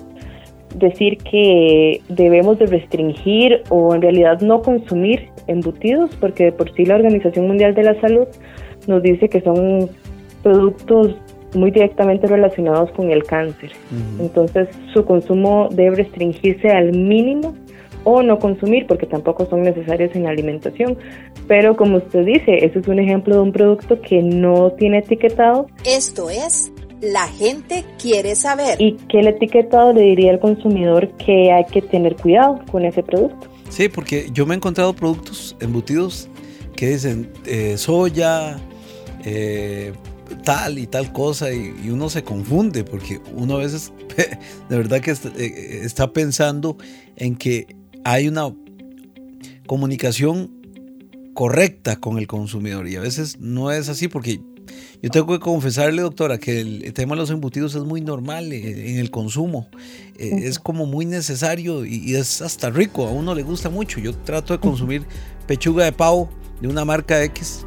decir 0.76 1.18
que 1.20 2.02
debemos 2.10 2.60
de 2.60 2.66
restringir 2.66 3.64
o 3.70 3.96
en 3.96 4.02
realidad 4.02 4.42
no 4.42 4.62
consumir 4.62 5.30
embutidos, 5.48 6.16
porque 6.20 6.46
de 6.46 6.52
por 6.52 6.74
sí 6.74 6.86
la 6.86 6.96
Organización 6.96 7.48
Mundial 7.48 7.74
de 7.74 7.84
la 7.84 8.00
Salud 8.02 8.28
nos 8.88 9.02
dice 9.02 9.30
que 9.30 9.42
son 9.42 9.90
productos 10.44 11.16
muy 11.56 11.72
directamente 11.72 12.28
relacionados 12.28 12.92
con 12.92 13.12
el 13.12 13.24
cáncer. 13.24 13.72
Entonces 14.20 14.68
su 14.94 15.06
consumo 15.06 15.70
debe 15.72 15.96
restringirse 15.96 16.70
al 16.70 16.92
mínimo 16.92 17.56
o 18.06 18.24
no 18.24 18.40
consumir 18.40 18.88
porque 18.88 19.06
tampoco 19.06 19.46
son 19.48 19.64
necesarios 19.64 20.16
en 20.16 20.24
la 20.24 20.30
alimentación. 20.30 20.98
Pero 21.48 21.76
como 21.76 21.98
usted 21.98 22.26
dice, 22.26 22.66
ese 22.66 22.80
es 22.80 22.88
un 22.88 23.00
ejemplo 23.00 23.36
de 23.36 23.42
un 23.42 23.52
producto 23.52 24.00
que 24.00 24.22
no 24.22 24.72
tiene 24.72 25.00
etiquetado. 25.00 25.68
Esto 25.84 26.30
es, 26.30 26.72
la 27.02 27.28
gente 27.28 27.84
quiere 28.02 28.36
saber. 28.36 28.82
Y 28.82 28.94
que 29.10 29.20
el 29.20 29.28
etiquetado 29.28 29.92
le 29.92 30.02
diría 30.02 30.32
al 30.32 30.40
consumidor 30.40 31.10
que 31.18 31.52
hay 31.52 31.66
que 31.66 31.82
tener 31.82 32.16
cuidado 32.16 32.62
con 32.72 32.86
ese 32.86 33.04
producto. 33.04 33.48
Sí, 33.70 33.90
porque 33.90 34.30
yo 34.32 34.46
me 34.46 34.54
he 34.54 34.58
encontrado 34.58 34.96
productos 34.96 35.58
embutidos 35.60 36.30
que 36.76 36.90
dicen 36.90 37.32
eh, 37.46 37.78
soya, 37.78 38.58
eh, 39.24 39.94
tal 40.44 40.78
y 40.78 40.88
tal 40.88 41.12
cosa 41.12 41.52
y, 41.52 41.90
uno 41.90 42.10
se 42.10 42.24
confunde 42.24 42.84
porque 42.84 43.22
uno 43.34 43.56
a 43.56 43.60
veces 43.60 43.94
de 44.70 44.78
verdad 44.78 45.02
que 45.02 45.12
eh, 45.12 45.82
está 45.84 46.12
pensando 46.12 46.78
en 47.16 47.36
que 47.36 47.76
hay 48.06 48.28
una 48.28 48.54
comunicación 49.66 50.52
correcta 51.34 52.00
con 52.00 52.20
el 52.20 52.28
consumidor 52.28 52.88
y 52.88 52.96
a 52.96 53.02
veces 53.02 53.40
no 53.40 53.72
es 53.72 53.90
así 53.90 54.08
porque 54.08 54.40
yo 55.02 55.10
tengo 55.10 55.28
que 55.34 55.40
confesarle, 55.40 56.04
doctora, 56.04 56.38
que 56.38 56.62
el 56.62 56.94
tema 56.94 57.16
de 57.16 57.22
los 57.22 57.32
embutidos 57.32 57.74
es 57.76 57.84
muy 57.84 58.02
normal 58.02 58.54
en 58.54 58.98
el 58.98 59.12
consumo. 59.12 59.68
Eh, 60.18 60.42
es 60.44 60.60
como 60.60 60.86
muy 60.86 61.06
necesario 61.06 61.86
y, 61.86 62.16
es 62.16 62.42
hasta 62.42 62.70
rico. 62.70 63.08
A 63.08 63.12
uno 63.12 63.36
le 63.36 63.44
gusta 63.44 63.70
mucho. 63.70 64.00
Yo 64.00 64.16
trato 64.16 64.54
de 64.54 64.60
consumir 64.60 65.04
pechuga 65.46 65.86
de 65.86 65.92
pavo 65.92 66.30
de 66.62 66.68
una 66.68 66.86
marca 66.86 67.24
X 67.24 67.66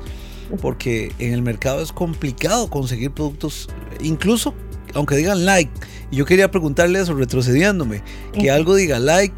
porque 0.60 1.12
en 1.18 1.34
el 1.34 1.42
mercado 1.42 1.82
es 1.82 1.92
complicado 1.92 2.70
conseguir 2.70 3.10
productos, 3.12 3.68
incluso 4.00 4.54
aunque 4.94 5.16
digan 5.16 5.44
like. 5.44 5.70
Y 6.10 6.16
yo 6.16 6.24
quería 6.24 6.50
preguntarle 6.50 7.00
eso, 7.00 7.14
retrocediéndome, 7.14 8.02
que 8.32 8.50
algo 8.50 8.74
diga 8.74 8.98
like 8.98 9.34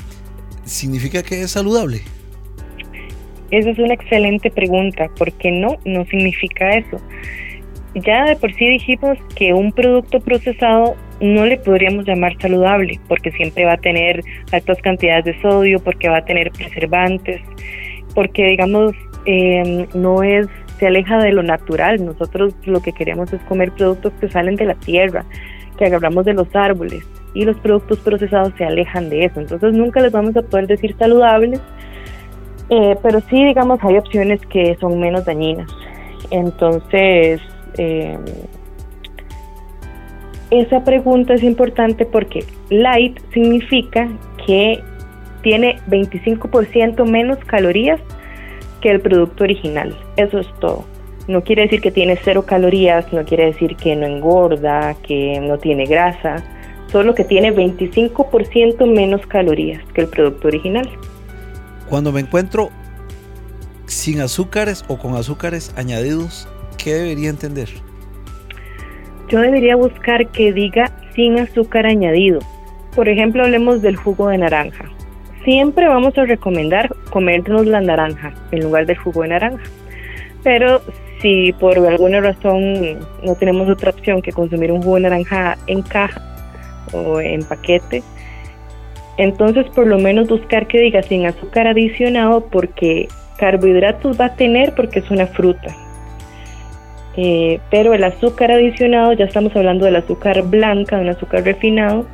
significa 0.71 1.23
que 1.23 1.43
es 1.43 1.51
saludable? 1.51 2.03
Esa 3.51 3.71
es 3.71 3.79
una 3.79 3.95
excelente 3.95 4.51
pregunta, 4.51 5.11
porque 5.19 5.51
no, 5.51 5.79
no 5.85 6.05
significa 6.07 6.77
eso. 6.77 7.01
Ya 7.95 8.25
de 8.27 8.37
por 8.37 8.55
sí 8.55 8.69
dijimos 8.69 9.19
que 9.35 9.53
un 9.53 9.73
producto 9.73 10.21
procesado 10.21 10.95
no 11.21 11.45
le 11.45 11.59
podríamos 11.59 12.07
llamar 12.07 12.37
saludable, 12.41 13.01
porque 13.09 13.33
siempre 13.33 13.65
va 13.65 13.73
a 13.73 13.79
tener 13.79 14.23
altas 14.53 14.79
cantidades 14.83 15.25
de 15.25 15.43
sodio, 15.43 15.81
porque 15.81 16.09
va 16.09 16.19
a 16.19 16.25
tener 16.25 16.53
preservantes, 16.53 17.41
porque 18.15 18.47
digamos 18.47 18.95
em, 19.27 19.87
no 19.95 20.23
es 20.23 20.47
se 20.79 20.87
aleja 20.87 21.19
de 21.19 21.33
lo 21.33 21.43
natural. 21.43 22.03
Nosotros 22.05 22.55
lo 22.65 22.81
que 22.81 22.93
queremos 22.93 23.33
es 23.33 23.43
comer 23.43 23.73
productos 23.73 24.13
que 24.21 24.31
salen 24.31 24.55
de 24.55 24.67
la 24.67 24.75
tierra, 24.77 25.27
que 25.77 25.87
agarramos 25.87 26.25
de 26.25 26.35
los 26.35 26.55
árboles 26.55 27.05
y 27.35 27.45
los 27.45 27.57
productos 27.59 27.99
procesados 27.99 28.53
se 28.57 28.65
alejan 28.65 29.09
de 29.11 29.27
eso. 29.27 29.41
Entonces 29.41 29.73
nunca 29.73 30.01
les 30.01 30.13
vamos 30.13 30.37
a 30.37 30.43
poder 30.43 30.67
decir 30.67 30.97
saludables, 30.99 31.61
eh, 32.69 32.97
pero 33.03 33.21
sí, 33.29 33.45
digamos, 33.45 33.79
hay 33.83 33.97
opciones 33.97 34.41
que 34.47 34.77
son 34.81 34.99
menos 35.01 35.25
dañinas. 35.25 35.71
Entonces, 36.31 37.41
eh, 37.79 38.19
esa 40.51 40.85
pregunta 40.85 41.35
es 41.35 41.43
importante 41.43 42.05
porque 42.05 42.45
light 42.71 43.19
significa 43.33 44.09
que 44.47 44.81
tiene 45.43 45.79
25% 45.89 47.05
menos 47.09 47.39
calorías 47.45 48.01
que 48.81 48.91
el 48.91 49.01
producto 49.01 49.45
original. 49.45 49.97
Eso 50.17 50.39
es 50.39 50.49
todo. 50.61 50.85
No 51.29 51.43
quiere 51.43 51.63
decir 51.63 51.81
que 51.81 51.91
tiene 51.91 52.17
cero 52.17 52.45
calorías, 52.47 53.13
no 53.13 53.25
quiere 53.25 53.47
decir 53.47 53.77
que 53.77 53.95
no 53.95 54.07
engorda, 54.07 54.97
que 55.03 55.41
no 55.41 55.59
tiene 55.59 55.87
grasa 55.87 56.43
solo 56.91 57.15
que 57.15 57.25
tiene 57.25 57.53
25% 57.53 58.87
menos 58.87 59.27
calorías 59.27 59.83
que 59.95 60.03
el 60.03 60.09
producto 60.09 60.49
original. 60.49 60.89
Cuando 61.89 62.13
me 62.13 62.21
encuentro 62.21 62.71
sin 63.87 64.21
azúcares 64.21 64.85
o 64.89 64.99
con 64.99 65.15
azúcares 65.15 65.73
añadidos, 65.77 66.49
¿qué 66.79 66.95
debería 66.95 67.31
entender? 67.31 67.69
Yo 69.29 69.41
debería 69.41 69.77
buscar 69.77 70.29
que 70.29 70.53
diga 70.53 70.91
sin 71.15 71.39
azúcar 71.39 71.87
añadido. 71.87 72.41
Por 72.95 73.09
ejemplo, 73.09 73.45
hablemos 73.45 73.83
del 73.83 73.97
jugo 73.97 74.29
de 74.29 74.39
naranja. 74.39 74.85
Siempre 75.45 75.89
vamos 75.89 76.17
a 76.19 76.25
recomendar 76.25 76.95
comernos 77.11 77.67
la 77.67 77.81
naranja 77.81 78.35
en 78.51 78.61
lugar 78.61 78.87
del 78.87 78.97
jugo 78.99 79.23
de 79.23 79.29
naranja. 79.29 79.63
Pero 80.43 80.83
si 81.21 81.53
por 81.55 81.79
alguna 81.79 82.21
razón 82.21 82.99
no 83.23 83.35
tenemos 83.39 83.69
otra 83.69 83.91
opción 83.91 84.23
que 84.23 84.33
consumir 84.33 84.73
un 84.73 84.83
jugo 84.83 84.97
de 84.97 85.03
naranja 85.03 85.59
en 85.67 85.83
caja, 85.83 86.30
o 86.93 87.21
en 87.21 87.43
paquete. 87.45 88.03
Entonces, 89.17 89.67
por 89.75 89.87
lo 89.87 89.99
menos 89.99 90.29
buscar 90.29 90.67
que 90.67 90.81
diga 90.81 91.03
sin 91.03 91.27
azúcar 91.27 91.67
adicionado 91.67 92.47
porque 92.47 93.09
carbohidratos 93.39 94.19
va 94.21 94.27
a 94.27 94.35
tener 94.35 94.75
porque 94.75 95.01
es 95.01 95.11
una 95.11 95.27
fruta. 95.27 95.77
Eh, 97.17 97.61
pero 97.71 97.93
el 97.93 98.05
azúcar 98.05 98.53
adicionado, 98.53 99.13
ya 99.13 99.25
estamos 99.25 99.55
hablando 99.57 99.85
del 99.85 99.97
azúcar 99.97 100.43
blanca, 100.43 100.97
de 100.97 101.03
un 101.03 101.09
azúcar 101.11 101.45
refinado, 101.45 102.07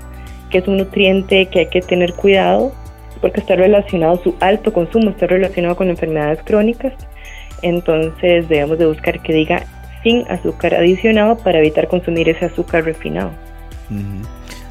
que 0.50 0.58
es 0.58 0.68
un 0.68 0.78
nutriente 0.78 1.46
que 1.46 1.60
hay 1.60 1.66
que 1.66 1.80
tener 1.80 2.12
cuidado 2.14 2.72
porque 3.20 3.40
está 3.40 3.56
relacionado, 3.56 4.20
su 4.22 4.34
alto 4.40 4.72
consumo 4.72 5.10
está 5.10 5.26
relacionado 5.26 5.76
con 5.76 5.88
enfermedades 5.88 6.40
crónicas. 6.44 6.92
Entonces 7.62 8.48
debemos 8.48 8.78
de 8.78 8.86
buscar 8.86 9.20
que 9.22 9.32
diga 9.32 9.62
sin 10.02 10.28
azúcar 10.30 10.74
adicionado 10.74 11.36
para 11.38 11.58
evitar 11.58 11.88
consumir 11.88 12.28
ese 12.28 12.46
azúcar 12.46 12.84
refinado 12.84 13.30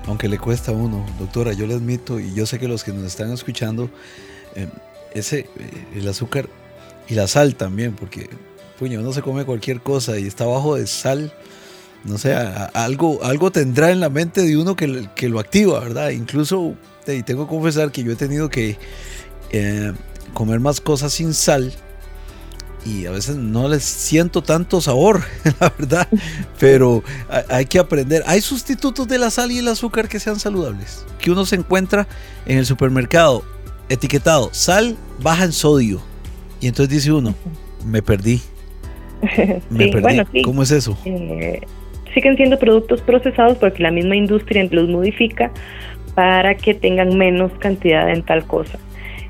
aunque 0.08 0.30
le 0.30 0.38
cuesta 0.38 0.72
a 0.72 0.76
uno, 0.76 1.06
doctora, 1.20 1.54
yo 1.54 1.66
le 1.66 1.74
admito 1.74 2.20
y 2.20 2.34
yo 2.34 2.46
sé 2.46 2.60
que 2.60 2.68
los 2.68 2.84
que 2.84 2.94
nos 2.94 3.04
están 3.04 3.32
escuchando, 3.32 3.90
eh, 4.56 4.68
ese, 5.14 5.40
eh, 5.40 5.48
el 5.96 6.08
azúcar 6.08 6.48
y 7.08 7.16
la 7.16 7.28
sal 7.28 7.56
también, 7.56 7.96
porque 7.96 8.30
puño, 8.78 9.00
uno 9.00 9.14
se 9.14 9.22
come 9.22 9.46
cualquier 9.46 9.82
cosa 9.82 10.18
y 10.20 10.28
está 10.28 10.46
bajo 10.46 10.76
de 10.76 10.88
sal, 10.88 11.34
no 12.04 12.18
sé, 12.18 12.34
algo, 12.34 13.24
algo 13.24 13.52
tendrá 13.52 13.92
en 13.92 14.00
la 14.00 14.10
mente 14.10 14.42
de 14.42 14.58
uno 14.58 14.76
que, 14.76 14.88
lo 14.88 15.40
activa, 15.40 15.80
¿verdad? 15.80 16.10
Incluso, 16.10 16.76
y 17.08 17.24
tengo 17.24 17.46
que 17.46 17.50
confesar 17.50 17.92
que 17.92 18.04
yo 18.04 18.12
he 18.12 18.16
tenido 18.16 18.50
que 18.50 18.78
eh, 19.52 19.92
comer 20.34 20.60
más 20.60 20.82
cosas 20.82 21.14
sin 21.14 21.34
sal 21.34 21.74
y 22.86 23.08
a 23.08 23.12
veces 23.12 23.36
no 23.36 23.68
les 23.68 23.84
siento 23.84 24.44
tanto 24.44 24.80
sabor, 24.80 25.22
la 25.60 25.74
verdad, 25.78 26.08
pero 26.60 27.04
hay 27.50 27.66
que 27.66 27.80
aprender. 27.80 28.24
Hay 28.28 28.42
sustitutos 28.42 29.08
de 29.08 29.18
la 29.18 29.32
sal 29.32 29.52
y 29.52 29.58
el 29.58 29.68
azúcar 29.68 30.08
que 30.08 30.20
sean 30.20 30.40
saludables, 30.40 31.06
que 31.20 31.32
uno 31.32 31.46
se 31.46 31.56
encuentra 31.56 32.08
en 32.46 32.60
el 32.60 32.66
supermercado 32.66 33.44
etiquetado 33.90 34.50
sal 34.52 34.96
baja 35.22 35.44
en 35.44 35.52
sodio 35.52 36.02
y 36.62 36.68
entonces 36.68 36.94
dice 36.94 37.12
uno, 37.12 37.36
me 37.86 38.02
perdí. 38.02 38.42
Me 39.70 39.88
perdí. 39.88 40.42
¿Cómo 40.44 40.62
es 40.62 40.72
eso? 40.72 40.98
Eh, 41.06 41.62
siguen 42.14 42.36
siendo 42.36 42.60
productos 42.60 43.02
procesados 43.02 43.58
porque 43.58 43.82
la 43.82 43.90
misma 43.90 44.16
industria 44.16 44.68
los 44.70 44.90
modifica 44.90 45.52
para 46.14 46.56
que 46.56 46.74
tengan 46.74 47.18
menos 47.18 47.52
cantidad 47.60 48.10
en 48.10 48.24
tal 48.24 48.46
cosa. 48.46 48.78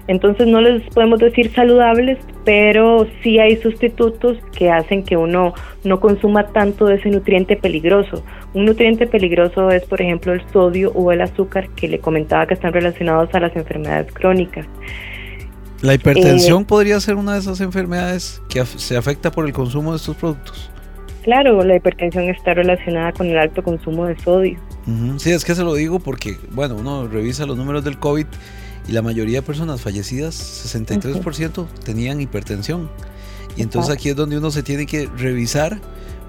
Entonces 0.08 0.48
no 0.48 0.62
les 0.62 0.84
podemos 0.94 1.20
decir 1.20 1.52
saludables, 1.54 2.20
pero 2.44 3.08
sí 3.24 3.40
hay 3.40 3.58
sustitutos 3.58 4.38
que 4.56 4.70
hacen 4.70 5.04
que 5.04 5.18
uno 5.18 5.54
no 5.84 6.00
consuma 6.00 6.48
tanto 6.48 6.86
de 6.86 6.96
ese 6.96 7.10
nutriente 7.10 7.56
peligroso. 7.56 8.24
Un 8.54 8.66
nutriente 8.66 9.08
peligroso 9.08 9.72
es, 9.72 9.84
por 9.84 10.02
ejemplo, 10.02 10.34
el 10.34 10.42
sodio 10.52 10.92
o 10.94 11.12
el 11.12 11.22
azúcar, 11.22 11.70
que 11.76 11.88
le 11.88 12.00
comentaba 12.00 12.46
que 12.46 12.54
están 12.54 12.72
relacionados 12.72 13.34
a 13.34 13.40
las 13.40 13.56
enfermedades 13.56 14.12
crónicas. 14.14 14.68
¿La 15.82 15.96
hipertensión 15.96 16.64
eh, 16.64 16.66
podría 16.66 17.00
ser 17.00 17.16
una 17.16 17.34
de 17.34 17.40
esas 17.40 17.60
enfermedades 17.62 18.42
que 18.50 18.64
se 18.66 18.96
afecta 18.96 19.32
por 19.32 19.46
el 19.46 19.54
consumo 19.54 19.92
de 19.92 19.98
estos 19.98 20.16
productos? 20.16 20.72
Claro, 21.24 21.64
la 21.64 21.76
hipertensión 21.76 22.26
está 22.26 22.54
relacionada 22.54 23.12
con 23.12 23.28
el 23.28 23.38
alto 23.38 23.64
consumo 23.64 24.06
de 24.06 24.18
sodio. 24.20 24.60
Sí, 25.18 25.32
es 25.32 25.44
que 25.44 25.56
se 25.56 25.64
lo 25.64 25.74
digo 25.74 26.00
porque, 26.00 26.38
bueno, 26.52 26.76
uno 26.76 27.08
revisa 27.08 27.48
los 27.48 27.58
números 27.58 27.84
del 27.84 27.98
COVID 27.98 28.28
y 28.88 28.92
la 28.92 29.02
mayoría 29.02 29.40
de 29.40 29.42
personas 29.42 29.82
fallecidas, 29.82 30.36
63%, 30.36 31.68
tenían 31.84 32.22
hipertensión. 32.22 32.90
Y 33.58 33.62
entonces 33.62 33.94
aquí 33.94 34.10
es 34.10 34.16
donde 34.16 34.38
uno 34.38 34.52
se 34.52 34.64
tiene 34.64 34.86
que 34.86 35.08
revisar, 35.18 35.80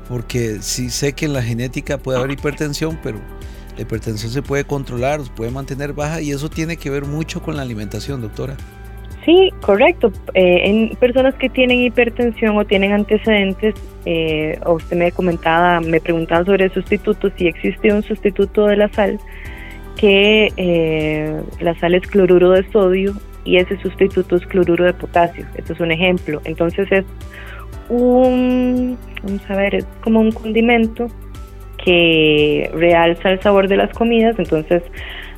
porque 0.08 0.58
sí 0.60 0.90
sé 0.90 1.12
que 1.12 1.26
en 1.26 1.32
la 1.32 1.42
genética 1.42 1.98
puede 1.98 2.18
haber 2.18 2.32
hipertensión, 2.32 2.98
pero 3.02 3.18
la 3.76 3.82
hipertensión 3.82 4.32
se 4.32 4.42
puede 4.42 4.64
controlar, 4.64 5.22
se 5.22 5.30
puede 5.30 5.50
mantener 5.50 5.92
baja 5.92 6.20
y 6.20 6.30
eso 6.30 6.48
tiene 6.48 6.76
que 6.76 6.88
ver 6.88 7.04
mucho 7.04 7.42
con 7.42 7.56
la 7.56 7.62
alimentación, 7.62 8.22
doctora. 8.22 8.56
Sí, 9.26 9.50
correcto. 9.60 10.12
Eh, 10.34 10.60
en 10.64 10.96
personas 10.96 11.34
que 11.34 11.48
tienen 11.48 11.80
hipertensión 11.80 12.56
o 12.56 12.64
tienen 12.64 12.92
antecedentes, 12.92 13.74
eh, 14.04 14.56
o 14.64 14.74
usted 14.74 14.96
me 14.96 15.10
comentaba, 15.10 15.80
me 15.80 16.00
preguntaba 16.00 16.44
sobre 16.44 16.68
sustitutos, 16.68 17.32
si 17.36 17.48
existe 17.48 17.92
un 17.92 18.04
sustituto 18.04 18.66
de 18.66 18.76
la 18.76 18.88
sal, 18.92 19.18
que 19.96 20.52
eh, 20.56 21.40
la 21.60 21.74
sal 21.78 21.94
es 21.94 22.06
cloruro 22.06 22.50
de 22.50 22.70
sodio 22.70 23.14
y 23.44 23.56
ese 23.56 23.78
sustituto 23.78 24.36
es 24.36 24.46
cloruro 24.46 24.84
de 24.84 24.92
potasio. 24.92 25.46
Esto 25.56 25.72
es 25.72 25.80
un 25.80 25.90
ejemplo. 25.90 26.40
Entonces 26.44 26.90
es 26.90 27.04
un, 27.88 28.98
vamos 29.22 29.50
a 29.50 29.56
ver, 29.56 29.74
es 29.76 29.86
como 30.02 30.20
un 30.20 30.32
condimento 30.32 31.08
que 31.82 32.70
realza 32.74 33.30
el 33.30 33.40
sabor 33.40 33.68
de 33.68 33.76
las 33.76 33.92
comidas, 33.92 34.38
entonces 34.38 34.82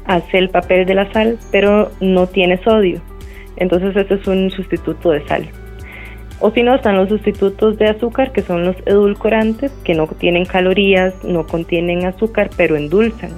hace 0.07 0.39
el 0.39 0.49
papel 0.49 0.87
de 0.87 0.95
la 0.95 1.13
sal, 1.13 1.39
pero 1.53 1.91
no 2.01 2.27
tiene 2.27 2.63
sodio. 2.63 3.01
Entonces 3.57 3.95
este 3.95 4.15
es 4.15 4.27
un 4.27 4.51
sustituto 4.51 5.11
de 5.11 5.27
sal. 5.27 5.49
O 6.41 6.53
si 6.53 6.63
no, 6.63 6.77
están 6.77 6.97
los 6.97 7.09
sustitutos 7.09 7.79
de 7.79 7.89
azúcar, 7.89 8.33
que 8.33 8.43
son 8.43 8.65
los 8.65 8.77
edulcorantes, 8.87 9.73
que 9.85 9.95
no 9.95 10.07
tienen 10.07 10.45
calorías, 10.45 11.13
no 11.25 11.47
contienen 11.47 12.07
azúcar, 12.07 12.49
pero 12.57 12.77
endulzan. 12.77 13.33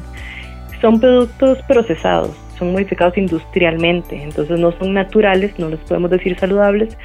Son 0.81 0.99
productos 0.99 1.59
procesados, 1.69 2.31
son 2.59 2.73
modificados 2.73 3.17
industrialmente, 3.19 4.23
entonces 4.23 4.59
no 4.59 4.73
son 4.79 4.95
naturales, 4.95 5.53
no 5.59 5.69
los 5.69 5.81
podemos 5.81 6.11
decir 6.11 6.39
saludables, 6.39 6.97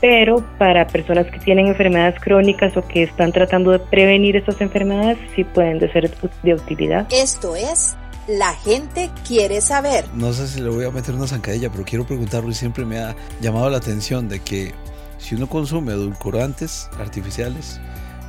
pero 0.00 0.44
para 0.58 0.86
personas 0.86 1.26
que 1.30 1.38
tienen 1.38 1.66
enfermedades 1.66 2.20
crónicas 2.20 2.76
o 2.76 2.86
que 2.86 3.04
están 3.04 3.32
tratando 3.32 3.70
de 3.70 3.78
prevenir 3.78 4.36
esas 4.36 4.60
enfermedades, 4.60 5.18
sí 5.34 5.44
pueden 5.44 5.80
ser 5.92 6.10
de 6.42 6.54
utilidad. 6.54 7.06
Esto 7.10 7.56
es 7.56 7.96
La 8.26 8.54
gente 8.54 9.10
quiere 9.26 9.60
saber. 9.60 10.04
No 10.14 10.32
sé 10.32 10.48
si 10.48 10.60
le 10.60 10.70
voy 10.70 10.84
a 10.86 10.90
meter 10.90 11.14
una 11.14 11.26
zancadilla, 11.26 11.70
pero 11.70 11.84
quiero 11.84 12.06
preguntarlo 12.06 12.50
y 12.50 12.54
siempre 12.54 12.84
me 12.86 12.98
ha 12.98 13.14
llamado 13.40 13.68
la 13.68 13.76
atención 13.76 14.28
de 14.28 14.40
que 14.40 14.72
si 15.18 15.34
uno 15.34 15.46
consume 15.46 15.92
edulcorantes 15.92 16.90
artificiales, 16.98 17.80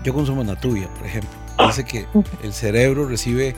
yo 0.03 0.13
consumo 0.13 0.43
Natuvia, 0.43 0.87
por 0.93 1.05
ejemplo, 1.05 1.29
dice 1.65 1.83
que 1.83 2.05
el 2.43 2.53
cerebro 2.53 3.07
recibe 3.07 3.55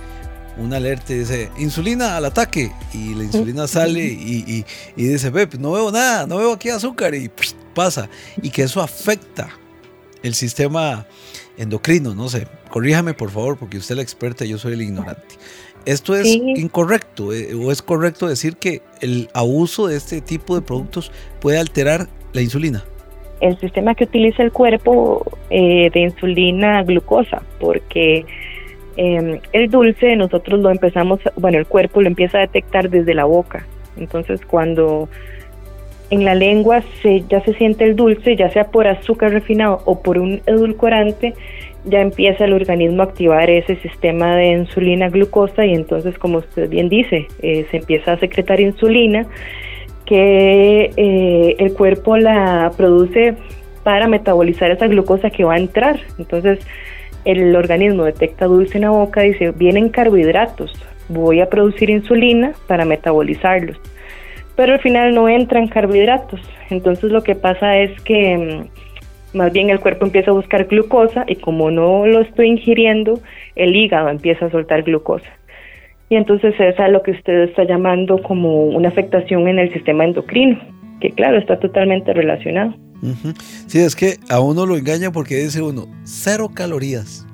una 0.60 0.78
alerta 0.78 1.13
y 1.13 1.20
dice, 1.20 1.50
insulina 1.58 2.17
al 2.17 2.26
ataque. 2.26 2.72
Y 2.93 3.13
la 3.13 3.24
insulina 3.24 3.67
sale 3.67 4.04
y, 4.04 4.65
dice, 4.96 5.30
ve, 5.30 5.48
no 5.60 5.72
veo 5.72 5.91
nada, 5.91 6.26
no 6.28 6.38
veo 6.38 6.54
aquí 6.54 6.70
azúcar 6.70 7.13
y 7.15 7.30
pasa. 7.74 8.10
Y 8.41 8.50
que 8.50 8.63
eso 8.63 8.82
afecta 8.82 9.50
el 10.24 10.34
sistema 10.34 11.06
endocrino, 11.58 12.13
no 12.13 12.30
sé. 12.30 12.48
Corríjame 12.70 13.13
por 13.13 13.30
favor, 13.30 13.58
porque 13.58 13.78
usted 13.78 13.93
es 13.93 13.98
la 13.98 14.04
experta 14.04 14.46
y 14.46 14.50
yo 14.50 14.58
soy 14.58 14.74
el 14.74 14.82
ignorante. 14.82 15.36
¿Esto 15.86 16.15
es 16.15 16.28
incorrecto 16.28 17.32
eh, 17.32 17.54
o 17.54 17.72
es 17.72 17.82
correcto 17.82 18.28
decir 18.28 18.58
que 18.58 18.82
el 19.00 19.30
abuso 19.34 19.88
de 19.88 19.96
este 19.96 20.20
tipo 20.20 20.54
de 20.54 20.62
productos 20.62 21.13
puede 21.39 21.60
alterar 21.60 22.10
la 22.34 22.41
insulina? 22.41 22.84
El 23.39 23.58
sistema 23.60 23.96
que 23.96 24.04
utiliza 24.04 24.43
el 24.43 24.52
cuerpo 24.52 25.26
eh, 25.50 25.89
de 25.93 26.00
insulina 26.02 26.84
glucosa, 26.84 27.41
porque 27.60 28.26
Em, 28.97 29.39
el 29.53 29.69
dulce 29.69 30.15
nosotros 30.15 30.60
lo 30.60 30.71
empezamos, 30.71 31.19
bueno, 31.36 31.60
el 31.60 31.67
cuerpo 31.67 32.01
lo 32.01 32.07
empieza 32.07 32.39
a 32.39 32.41
detectar 32.41 32.89
desde 32.89 33.13
la 33.13 33.25
boca. 33.25 33.65
Entonces 33.95 34.41
cuando 34.45 35.07
en 36.10 36.25
la 36.25 36.36
lengua 36.36 36.83
se, 37.01 37.23
ya 37.29 37.41
se 37.41 37.53
siente 37.53 37.83
el 37.83 37.95
dulce, 37.95 38.36
ya 38.36 38.49
sea 38.49 38.65
por 38.65 38.88
azúcar 38.88 39.31
refinado 39.31 39.81
o 39.86 40.01
por 40.01 40.17
un 40.17 40.41
edulcorante, 40.45 41.33
ya 41.86 42.01
empieza 42.01 42.45
el 42.45 42.53
organismo 42.53 43.01
a 43.01 43.05
activar 43.05 43.49
ese 43.49 43.75
sistema 43.77 44.36
de 44.36 44.47
insulina 44.47 45.10
glucosa 45.10 45.65
y 45.65 45.73
entonces, 45.73 46.17
como 46.17 46.39
usted 46.39 46.69
bien 46.69 46.89
dice, 46.89 47.27
eh, 47.41 47.65
se 47.71 47.77
empieza 47.77 48.13
a 48.13 48.19
secretar 48.19 48.60
insulina 48.60 49.25
que 50.05 50.91
eh, 50.95 51.55
el 51.60 51.73
cuerpo 51.73 52.17
la 52.17 52.71
produce 52.75 53.36
para 53.83 54.07
metabolizar 54.07 54.71
esa 54.71 54.88
glucosa 54.88 55.29
que 55.29 55.43
va 55.43 55.55
a 55.55 55.60
entrar. 55.60 55.99
Entonces, 56.17 56.60
el 57.28 57.54
organismo 57.58 58.06
detecta 58.06 58.46
dulce 58.46 58.78
en 58.78 58.84
la 58.84 58.92
boca, 58.92 59.22
dice, 59.22 59.52
vienen 59.52 59.90
carbohidratos, 59.90 60.72
voy 61.10 61.42
a 61.42 61.50
producir 61.50 61.90
insulina 61.90 62.54
para 62.68 62.86
metabolizarlos. 62.86 63.78
Pero 64.56 64.74
al 64.74 64.80
final 64.80 65.13
no 65.13 65.28
entran 65.28 65.68
carbohidratos. 65.68 66.40
Entonces 66.70 67.12
lo 67.12 67.24
que 67.24 67.36
pasa 67.36 67.78
es 67.80 68.00
que 68.04 68.38
mm, 68.38 69.38
más 69.38 69.52
bien 69.52 69.70
el 69.70 69.82
cuerpo 69.82 70.06
empieza 70.06 70.32
a 70.32 70.36
buscar 70.36 70.68
glucosa 70.68 71.26
y 71.28 71.36
como 71.36 71.70
no 71.70 72.08
lo 72.08 72.22
estoy 72.22 72.48
ingiriendo, 72.48 73.20
el 73.56 73.76
hígado 73.76 74.08
empieza 74.08 74.46
a 74.46 74.52
soltar 74.52 74.84
glucosa. 74.84 75.28
Y 76.10 76.16
entonces 76.16 76.56
esa 76.58 76.86
es 76.86 76.92
lo 76.94 77.04
que 77.04 77.12
usted 77.12 77.42
está 77.44 77.66
llamando 77.66 78.22
como 78.22 78.68
una 78.68 78.88
afectación 78.88 79.50
en 79.50 79.60
el 79.60 79.74
sistema 79.74 80.06
endocrino, 80.06 80.58
que 81.02 81.12
claro, 81.12 81.38
está 81.38 81.60
totalmente 81.60 82.13
relacionado. 82.13 82.74
Sí, 83.67 83.79
es 83.79 83.95
que 83.95 84.19
a 84.29 84.39
uno 84.39 84.65
lo 84.65 84.77
engaña 84.77 85.12
porque 85.12 85.38
dice 85.38 85.62
uno, 85.62 85.88
cero 86.03 86.51
calorías. 86.53 87.25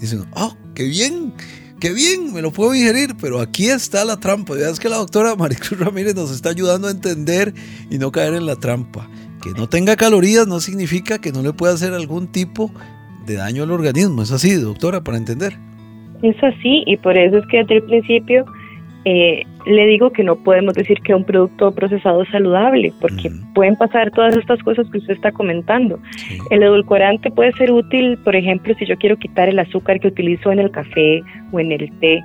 Dice 0.00 0.16
uno, 0.16 0.26
oh, 0.34 0.56
qué 0.74 0.84
bien, 0.84 1.34
qué 1.78 1.92
bien, 1.92 2.32
me 2.32 2.42
lo 2.42 2.50
puedo 2.52 2.72
digerir, 2.72 3.16
pero 3.20 3.40
aquí 3.40 3.68
está 3.68 4.04
la 4.04 4.18
trampa. 4.18 4.58
Ya 4.58 4.68
es 4.68 4.80
que 4.80 4.88
la 4.88 4.96
doctora 4.96 5.36
Maricruz 5.36 5.78
Ramírez 5.80 6.14
nos 6.14 6.30
está 6.30 6.50
ayudando 6.50 6.88
a 6.88 6.90
entender 6.90 7.54
y 7.90 7.98
no 7.98 8.12
caer 8.12 8.34
en 8.34 8.46
la 8.46 8.56
trampa. 8.56 9.08
Que 9.42 9.50
no 9.50 9.68
tenga 9.68 9.96
calorías 9.96 10.46
no 10.46 10.60
significa 10.60 11.18
que 11.18 11.32
no 11.32 11.42
le 11.42 11.52
pueda 11.52 11.72
hacer 11.72 11.94
algún 11.94 12.28
tipo 12.28 12.70
de 13.26 13.34
daño 13.34 13.62
al 13.62 13.70
organismo. 13.70 14.22
Es 14.22 14.32
así, 14.32 14.54
doctora, 14.54 15.02
para 15.02 15.16
entender. 15.16 15.56
Es 16.22 16.36
así, 16.42 16.82
y 16.86 16.98
por 16.98 17.16
eso 17.16 17.38
es 17.38 17.46
que 17.50 17.58
desde 17.58 17.76
el 17.76 17.82
principio 17.84 18.44
eh, 19.06 19.44
le 19.66 19.86
digo 19.86 20.10
que 20.10 20.24
no 20.24 20.36
podemos 20.36 20.74
decir 20.74 21.00
que 21.02 21.14
un 21.14 21.24
producto 21.24 21.72
procesado 21.72 22.22
es 22.22 22.28
saludable, 22.30 22.92
porque 23.00 23.30
pueden 23.54 23.76
pasar 23.76 24.10
todas 24.10 24.36
estas 24.36 24.62
cosas 24.62 24.88
que 24.90 24.98
usted 24.98 25.14
está 25.14 25.32
comentando. 25.32 25.98
El 26.50 26.62
edulcorante 26.62 27.30
puede 27.30 27.52
ser 27.52 27.70
útil, 27.70 28.18
por 28.24 28.36
ejemplo, 28.36 28.74
si 28.78 28.86
yo 28.86 28.96
quiero 28.96 29.16
quitar 29.16 29.48
el 29.48 29.58
azúcar 29.58 30.00
que 30.00 30.08
utilizo 30.08 30.50
en 30.52 30.60
el 30.60 30.70
café 30.70 31.22
o 31.52 31.60
en 31.60 31.72
el 31.72 31.90
té, 32.00 32.22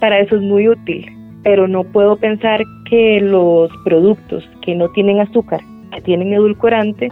para 0.00 0.18
eso 0.18 0.36
es 0.36 0.42
muy 0.42 0.68
útil, 0.68 1.06
pero 1.42 1.68
no 1.68 1.84
puedo 1.84 2.16
pensar 2.16 2.62
que 2.88 3.20
los 3.20 3.70
productos 3.84 4.48
que 4.62 4.74
no 4.74 4.88
tienen 4.90 5.20
azúcar, 5.20 5.60
que 5.94 6.00
tienen 6.00 6.32
edulcorante, 6.32 7.08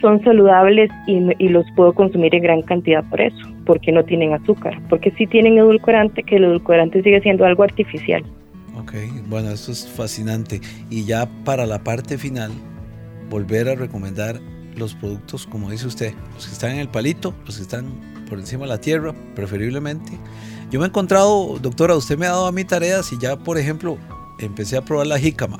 son 0.00 0.22
saludables 0.24 0.90
y, 1.06 1.48
los 1.48 1.64
puedo 1.76 1.92
consumir 1.92 2.34
en 2.34 2.42
gran 2.42 2.62
cantidad 2.62 3.04
por 3.08 3.20
eso, 3.20 3.48
porque 3.64 3.92
no 3.92 4.04
tienen 4.04 4.34
azúcar, 4.34 4.78
porque 4.90 5.12
sí 5.12 5.26
tienen 5.26 5.56
edulcorante, 5.58 6.24
que 6.24 6.36
el 6.36 6.44
edulcorante 6.44 7.02
sigue 7.02 7.20
siendo 7.20 7.46
algo 7.46 7.62
artificial. 7.62 8.24
Ok, 8.76 8.92
bueno, 9.28 9.50
esto 9.50 9.72
es 9.72 9.86
fascinante. 9.86 10.60
Y 10.90 11.04
ya 11.04 11.26
para 11.44 11.66
la 11.66 11.82
parte 11.84 12.18
final, 12.18 12.52
volver 13.28 13.68
a 13.68 13.74
recomendar 13.74 14.40
los 14.76 14.94
productos, 14.94 15.46
como 15.46 15.70
dice 15.70 15.86
usted, 15.86 16.14
los 16.34 16.46
que 16.46 16.52
están 16.52 16.72
en 16.72 16.78
el 16.78 16.88
palito, 16.88 17.34
los 17.46 17.56
que 17.56 17.62
están 17.62 17.86
por 18.28 18.38
encima 18.38 18.62
de 18.64 18.70
la 18.70 18.80
tierra, 18.80 19.14
preferiblemente. 19.34 20.12
Yo 20.70 20.80
me 20.80 20.86
he 20.86 20.88
encontrado, 20.88 21.58
doctora, 21.60 21.94
usted 21.94 22.16
me 22.16 22.26
ha 22.26 22.30
dado 22.30 22.46
a 22.46 22.52
mí 22.52 22.64
tareas 22.64 23.12
y 23.12 23.18
ya, 23.18 23.36
por 23.36 23.58
ejemplo, 23.58 23.98
empecé 24.38 24.78
a 24.78 24.84
probar 24.84 25.06
la 25.06 25.18
jícama 25.18 25.58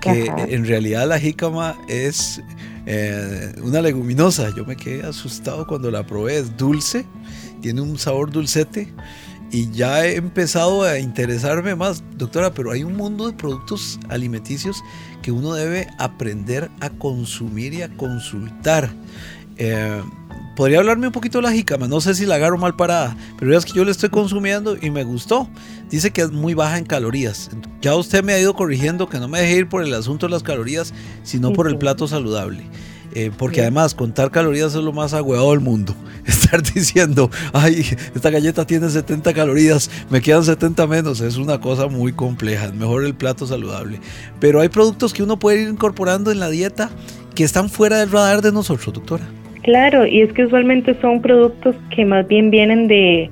que 0.00 0.32
en 0.48 0.66
realidad 0.66 1.08
la 1.08 1.18
jícama 1.18 1.76
es 1.88 2.40
eh, 2.86 3.52
una 3.62 3.80
leguminosa. 3.80 4.50
Yo 4.56 4.64
me 4.64 4.76
quedé 4.76 5.04
asustado 5.04 5.66
cuando 5.66 5.90
la 5.90 6.06
probé, 6.06 6.38
es 6.38 6.56
dulce, 6.56 7.04
tiene 7.60 7.80
un 7.80 7.98
sabor 7.98 8.30
dulcete 8.30 8.92
y 9.50 9.70
ya 9.70 10.04
he 10.04 10.16
empezado 10.16 10.82
a 10.82 10.98
interesarme 10.98 11.74
más, 11.74 12.02
doctora, 12.16 12.52
pero 12.52 12.70
hay 12.70 12.84
un 12.84 12.96
mundo 12.96 13.26
de 13.26 13.32
productos 13.32 13.98
alimenticios 14.08 14.82
que 15.22 15.32
uno 15.32 15.54
debe 15.54 15.88
aprender 15.98 16.70
a 16.80 16.90
consumir 16.90 17.72
y 17.74 17.82
a 17.82 17.88
consultar. 17.96 18.90
Eh, 19.56 20.02
podría 20.54 20.80
hablarme 20.80 21.06
un 21.06 21.12
poquito 21.12 21.38
de 21.38 21.42
la 21.42 21.52
jícama, 21.52 21.88
no 21.88 22.00
sé 22.00 22.14
si 22.14 22.26
la 22.26 22.34
agarro 22.34 22.58
mal 22.58 22.76
parada, 22.76 23.16
pero 23.38 23.56
es 23.56 23.64
que 23.64 23.72
yo 23.72 23.84
la 23.84 23.90
estoy 23.90 24.10
consumiendo 24.10 24.76
y 24.80 24.90
me 24.90 25.04
gustó. 25.04 25.48
Dice 25.88 26.10
que 26.10 26.20
es 26.20 26.30
muy 26.30 26.52
baja 26.52 26.76
en 26.76 26.84
calorías. 26.84 27.50
Ya 27.80 27.94
usted 27.96 28.22
me 28.22 28.34
ha 28.34 28.40
ido 28.40 28.54
corrigiendo 28.54 29.08
que 29.08 29.18
no 29.18 29.28
me 29.28 29.40
deje 29.40 29.56
ir 29.56 29.68
por 29.68 29.82
el 29.82 29.94
asunto 29.94 30.26
de 30.26 30.32
las 30.32 30.42
calorías, 30.42 30.92
sino 31.22 31.52
por 31.52 31.68
el 31.68 31.78
plato 31.78 32.06
saludable. 32.06 32.64
Eh, 33.14 33.30
porque 33.36 33.62
además 33.62 33.94
contar 33.94 34.30
calorías 34.30 34.74
es 34.74 34.82
lo 34.82 34.92
más 34.92 35.14
agüeado 35.14 35.50
del 35.50 35.60
mundo. 35.60 35.94
Estar 36.26 36.62
diciendo, 36.62 37.30
ay, 37.52 37.84
esta 38.14 38.30
galleta 38.30 38.66
tiene 38.66 38.88
70 38.88 39.32
calorías, 39.32 39.90
me 40.10 40.20
quedan 40.20 40.44
70 40.44 40.86
menos, 40.86 41.20
es 41.20 41.36
una 41.36 41.60
cosa 41.60 41.86
muy 41.86 42.12
compleja. 42.12 42.66
Es 42.66 42.74
mejor 42.74 43.04
el 43.04 43.14
plato 43.14 43.46
saludable. 43.46 43.98
Pero 44.40 44.60
hay 44.60 44.68
productos 44.68 45.14
que 45.14 45.22
uno 45.22 45.38
puede 45.38 45.62
ir 45.62 45.68
incorporando 45.68 46.30
en 46.30 46.40
la 46.40 46.50
dieta 46.50 46.90
que 47.34 47.44
están 47.44 47.68
fuera 47.68 47.98
del 47.98 48.10
radar 48.10 48.42
de 48.42 48.52
nosotros, 48.52 48.92
doctora. 48.92 49.24
Claro, 49.62 50.06
y 50.06 50.22
es 50.22 50.32
que 50.32 50.44
usualmente 50.44 50.98
son 51.00 51.20
productos 51.20 51.76
que 51.94 52.04
más 52.04 52.26
bien 52.26 52.50
vienen 52.50 52.88
de, 52.88 53.30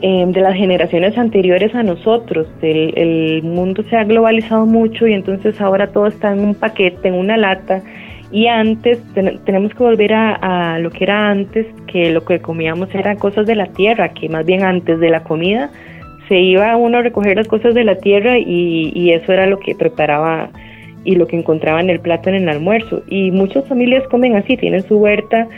eh, 0.00 0.24
de 0.28 0.40
las 0.40 0.54
generaciones 0.54 1.16
anteriores 1.16 1.74
a 1.74 1.82
nosotros. 1.82 2.46
El, 2.62 2.96
el 2.96 3.42
mundo 3.42 3.82
se 3.90 3.96
ha 3.96 4.04
globalizado 4.04 4.66
mucho 4.66 5.06
y 5.06 5.14
entonces 5.14 5.60
ahora 5.60 5.88
todo 5.88 6.06
está 6.06 6.32
en 6.32 6.40
un 6.40 6.54
paquete, 6.54 7.08
en 7.08 7.14
una 7.14 7.36
lata 7.36 7.82
y 8.30 8.46
antes 8.46 8.98
tenemos 9.44 9.72
que 9.72 9.82
volver 9.82 10.12
a, 10.12 10.78
lo 10.80 10.90
que 10.90 11.04
era 11.04 11.30
antes, 11.30 11.66
que 11.86 12.10
lo 12.10 12.24
que 12.24 12.40
comíamos 12.40 12.94
eran 12.94 13.16
cosas 13.16 13.46
de 13.46 13.54
la 13.54 13.66
tierra, 13.66 14.10
que 14.10 14.28
más 14.28 14.44
bien 14.44 14.62
antes 14.64 15.00
de 15.00 15.10
la 15.10 15.24
comida 15.24 15.70
se 16.28 16.38
iba 16.38 16.76
uno 16.76 16.98
a 16.98 17.02
recoger 17.02 17.36
las 17.36 17.48
cosas 17.48 17.74
de 17.74 17.84
la 17.84 17.96
tierra 17.96 18.38
y, 18.38 18.92
y 18.94 19.12
eso 19.12 19.32
era 19.32 19.46
lo 19.46 19.58
que 19.58 19.74
preparaba 19.74 20.50
y 21.04 21.16
lo 21.16 21.26
que 21.26 21.36
encontraba 21.36 21.80
en 21.80 21.88
el 21.88 22.00
plato 22.00 22.28
en 22.28 22.36
el 22.36 22.48
almuerzo. 22.50 23.02
Y 23.08 23.30
muchas 23.30 23.66
familias 23.66 24.06
comen 24.08 24.36
así, 24.36 24.58
tienen 24.58 24.82
su 24.82 24.98
huerta 24.98 25.48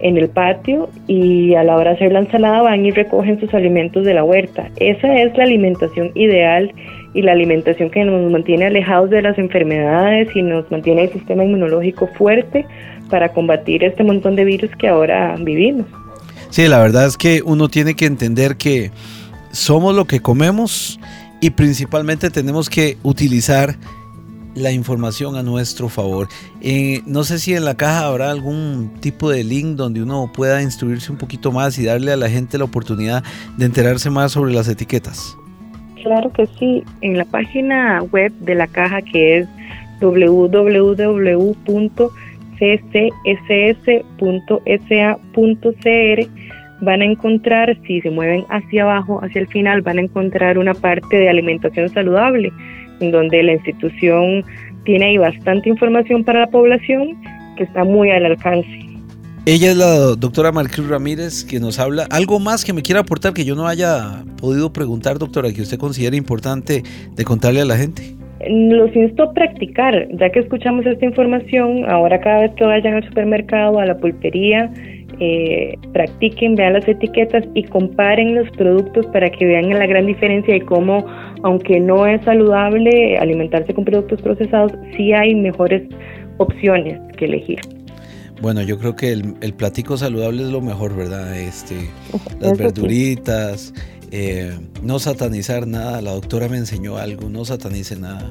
en 0.00 0.16
el 0.16 0.28
patio 0.28 0.88
y 1.06 1.54
a 1.54 1.64
la 1.64 1.76
hora 1.76 1.90
de 1.90 1.96
hacer 1.96 2.12
la 2.12 2.20
ensalada 2.20 2.62
van 2.62 2.84
y 2.84 2.90
recogen 2.90 3.40
sus 3.40 3.52
alimentos 3.54 4.04
de 4.04 4.14
la 4.14 4.24
huerta. 4.24 4.70
Esa 4.76 5.20
es 5.20 5.36
la 5.36 5.44
alimentación 5.44 6.12
ideal 6.14 6.72
y 7.16 7.22
la 7.22 7.32
alimentación 7.32 7.90
que 7.90 8.04
nos 8.04 8.30
mantiene 8.30 8.66
alejados 8.66 9.08
de 9.08 9.22
las 9.22 9.38
enfermedades 9.38 10.28
y 10.36 10.42
nos 10.42 10.70
mantiene 10.70 11.04
el 11.04 11.12
sistema 11.12 11.44
inmunológico 11.44 12.08
fuerte 12.08 12.66
para 13.08 13.32
combatir 13.32 13.82
este 13.84 14.04
montón 14.04 14.36
de 14.36 14.44
virus 14.44 14.70
que 14.78 14.86
ahora 14.86 15.34
vivimos. 15.40 15.86
Sí, 16.50 16.68
la 16.68 16.78
verdad 16.78 17.06
es 17.06 17.16
que 17.16 17.40
uno 17.42 17.68
tiene 17.68 17.94
que 17.94 18.04
entender 18.04 18.56
que 18.56 18.90
somos 19.50 19.96
lo 19.96 20.04
que 20.04 20.20
comemos 20.20 21.00
y 21.40 21.50
principalmente 21.50 22.28
tenemos 22.28 22.68
que 22.68 22.98
utilizar 23.02 23.76
la 24.54 24.72
información 24.72 25.36
a 25.36 25.42
nuestro 25.42 25.88
favor. 25.88 26.28
Eh, 26.60 27.00
no 27.06 27.24
sé 27.24 27.38
si 27.38 27.54
en 27.54 27.64
la 27.64 27.76
caja 27.76 28.06
habrá 28.06 28.30
algún 28.30 28.90
tipo 29.00 29.30
de 29.30 29.42
link 29.42 29.76
donde 29.76 30.02
uno 30.02 30.30
pueda 30.34 30.60
instruirse 30.60 31.10
un 31.10 31.18
poquito 31.18 31.50
más 31.50 31.78
y 31.78 31.84
darle 31.84 32.12
a 32.12 32.16
la 32.16 32.28
gente 32.28 32.58
la 32.58 32.64
oportunidad 32.64 33.24
de 33.56 33.64
enterarse 33.64 34.10
más 34.10 34.32
sobre 34.32 34.52
las 34.52 34.68
etiquetas. 34.68 35.36
Claro 36.06 36.30
que 36.30 36.46
sí. 36.46 36.84
En 37.00 37.18
la 37.18 37.24
página 37.24 38.00
web 38.12 38.30
de 38.38 38.54
la 38.54 38.68
caja 38.68 39.02
que 39.02 39.38
es 39.38 39.48
www.ccss.sa.cr 40.00 40.86
van 46.82 47.02
a 47.02 47.04
encontrar, 47.04 47.76
si 47.88 48.00
se 48.02 48.10
mueven 48.10 48.44
hacia 48.50 48.84
abajo, 48.84 49.18
hacia 49.20 49.40
el 49.40 49.48
final, 49.48 49.82
van 49.82 49.98
a 49.98 50.02
encontrar 50.02 50.58
una 50.58 50.74
parte 50.74 51.16
de 51.16 51.28
alimentación 51.28 51.88
saludable, 51.88 52.52
en 53.00 53.10
donde 53.10 53.42
la 53.42 53.54
institución 53.54 54.44
tiene 54.84 55.06
ahí 55.06 55.18
bastante 55.18 55.68
información 55.68 56.22
para 56.22 56.38
la 56.38 56.46
población 56.46 57.20
que 57.56 57.64
está 57.64 57.82
muy 57.82 58.12
al 58.12 58.26
alcance. 58.26 58.85
Ella 59.48 59.70
es 59.70 59.76
la 59.76 60.16
doctora 60.18 60.50
Marcruz 60.50 60.88
Ramírez 60.88 61.44
que 61.44 61.60
nos 61.60 61.78
habla. 61.78 62.08
¿Algo 62.10 62.40
más 62.40 62.64
que 62.64 62.72
me 62.72 62.82
quiera 62.82 63.02
aportar 63.02 63.32
que 63.32 63.44
yo 63.44 63.54
no 63.54 63.68
haya 63.68 64.24
podido 64.40 64.72
preguntar, 64.72 65.20
doctora, 65.20 65.52
que 65.52 65.62
usted 65.62 65.78
considere 65.78 66.16
importante 66.16 66.82
de 67.14 67.24
contarle 67.24 67.60
a 67.60 67.64
la 67.64 67.76
gente? 67.76 68.02
Los 68.50 68.94
insto 68.96 69.22
a 69.22 69.32
practicar, 69.32 70.08
ya 70.18 70.30
que 70.30 70.40
escuchamos 70.40 70.84
esta 70.84 71.04
información, 71.04 71.88
ahora 71.88 72.20
cada 72.20 72.40
vez 72.40 72.54
que 72.56 72.64
vayan 72.64 72.94
al 72.94 73.04
supermercado, 73.04 73.78
a 73.78 73.86
la 73.86 73.96
pulpería, 73.96 74.68
eh, 75.20 75.76
practiquen, 75.92 76.56
vean 76.56 76.72
las 76.72 76.88
etiquetas 76.88 77.44
y 77.54 77.62
comparen 77.62 78.34
los 78.34 78.50
productos 78.56 79.06
para 79.12 79.30
que 79.30 79.46
vean 79.46 79.68
la 79.70 79.86
gran 79.86 80.06
diferencia 80.06 80.54
de 80.54 80.62
cómo, 80.62 81.06
aunque 81.44 81.78
no 81.78 82.04
es 82.04 82.20
saludable 82.24 83.16
alimentarse 83.16 83.72
con 83.72 83.84
productos 83.84 84.20
procesados, 84.22 84.72
sí 84.96 85.12
hay 85.12 85.36
mejores 85.36 85.84
opciones 86.38 86.98
que 87.16 87.26
elegir. 87.26 87.75
Bueno, 88.40 88.62
yo 88.62 88.78
creo 88.78 88.94
que 88.96 89.12
el, 89.12 89.34
el, 89.40 89.54
platico 89.54 89.96
saludable 89.96 90.42
es 90.42 90.50
lo 90.50 90.60
mejor, 90.60 90.94
¿verdad? 90.94 91.36
Este, 91.38 91.88
las 92.40 92.56
verduritas, 92.58 93.72
eh, 94.10 94.58
no 94.82 94.98
satanizar 94.98 95.66
nada. 95.66 96.00
La 96.00 96.12
doctora 96.12 96.48
me 96.48 96.58
enseñó 96.58 96.98
algo, 96.98 97.28
no 97.28 97.44
satanice 97.44 97.96
nada. 97.96 98.30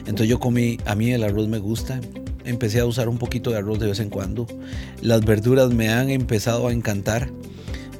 Entonces 0.00 0.28
yo 0.28 0.38
comí, 0.38 0.78
a 0.86 0.94
mí 0.94 1.12
el 1.12 1.24
arroz 1.24 1.48
me 1.48 1.58
gusta, 1.58 2.00
empecé 2.44 2.80
a 2.80 2.86
usar 2.86 3.08
un 3.08 3.18
poquito 3.18 3.50
de 3.50 3.58
arroz 3.58 3.78
de 3.78 3.88
vez 3.88 4.00
en 4.00 4.10
cuando. 4.10 4.46
Las 5.02 5.24
verduras 5.24 5.70
me 5.70 5.90
han 5.90 6.10
empezado 6.10 6.68
a 6.68 6.72
encantar, 6.72 7.30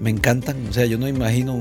me 0.00 0.10
encantan. 0.10 0.56
O 0.68 0.72
sea, 0.72 0.86
yo 0.86 0.96
no 0.98 1.08
imagino 1.08 1.54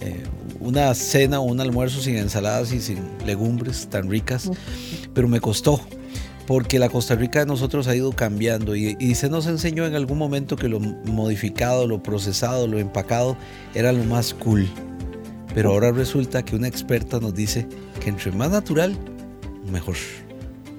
eh, 0.00 0.22
una 0.60 0.92
cena 0.94 1.40
o 1.40 1.44
un 1.44 1.60
almuerzo 1.60 2.00
sin 2.00 2.16
ensaladas 2.16 2.72
y 2.72 2.80
sin 2.80 2.98
legumbres 3.26 3.88
tan 3.88 4.10
ricas, 4.10 4.50
pero 5.14 5.28
me 5.28 5.40
costó 5.40 5.80
porque 6.50 6.80
la 6.80 6.88
Costa 6.88 7.14
Rica 7.14 7.38
de 7.38 7.46
nosotros 7.46 7.86
ha 7.86 7.94
ido 7.94 8.10
cambiando 8.10 8.74
y, 8.74 9.14
se 9.14 9.30
nos 9.30 9.46
enseñó 9.46 9.86
en 9.86 9.94
algún 9.94 10.18
momento 10.18 10.56
que 10.56 10.68
lo 10.68 10.80
modificado, 10.80 11.86
lo 11.86 12.02
procesado, 12.02 12.66
lo 12.66 12.80
empacado 12.80 13.36
era 13.72 13.92
lo 13.92 14.02
más 14.02 14.34
cool. 14.34 14.66
Pero 15.54 15.70
ahora 15.70 15.92
resulta 15.92 16.44
que 16.44 16.56
una 16.56 16.66
experta 16.66 17.20
nos 17.20 17.36
dice 17.36 17.68
que 18.02 18.08
entre 18.08 18.32
más 18.32 18.50
natural, 18.50 18.96
mejor. 19.70 19.94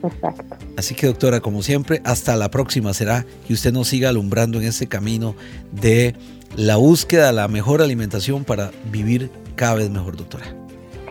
Exacto. 0.03 0.57
Así 0.75 0.93
que 0.93 1.07
doctora, 1.07 1.39
como 1.39 1.63
siempre, 1.63 2.01
hasta 2.03 2.36
la 2.36 2.51
próxima 2.51 2.93
será 2.93 3.25
que 3.47 3.53
usted 3.53 3.71
nos 3.71 3.88
siga 3.88 4.10
alumbrando 4.10 4.60
en 4.60 4.67
ese 4.67 4.88
camino 4.88 5.36
de 5.71 6.15
la 6.57 6.75
búsqueda 6.75 7.27
de 7.27 7.34
la 7.34 7.47
mejor 7.47 7.81
alimentación 7.81 8.43
para 8.43 8.71
vivir 8.91 9.31
cada 9.55 9.75
vez 9.75 9.89
mejor, 9.89 10.17
doctora. 10.17 10.53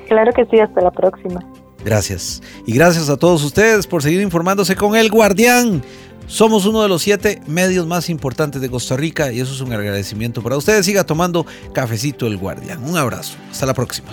Claro 0.07 0.31
que 0.35 0.45
sí, 0.51 0.61
hasta 0.61 0.83
la 0.83 0.91
próxima. 0.91 1.43
Gracias. 1.85 2.43
Y 2.67 2.73
gracias 2.73 3.09
a 3.09 3.17
todos 3.17 3.43
ustedes 3.43 3.87
por 3.87 4.03
seguir 4.03 4.21
informándose 4.21 4.77
con 4.77 4.97
El 4.97 5.11
Guardián. 5.11 5.83
Somos 6.27 6.65
uno 6.65 6.83
de 6.83 6.89
los 6.89 7.03
siete 7.03 7.43
medios 7.47 7.87
más 7.87 8.09
importantes 8.09 8.61
de 8.61 8.71
Costa 8.71 8.97
Rica 8.97 9.33
y 9.33 9.41
eso 9.41 9.53
es 9.53 9.61
un 9.61 9.73
agradecimiento 9.73 10.43
para 10.43 10.57
ustedes. 10.57 10.87
Siga 10.87 11.05
tomando 11.05 11.45
cafecito 11.73 12.27
El 12.27 12.37
Guardián. 12.37 12.85
Un 12.85 12.97
abrazo. 12.97 13.37
Hasta 13.51 13.67
la 13.67 13.75
próxima. 13.75 14.11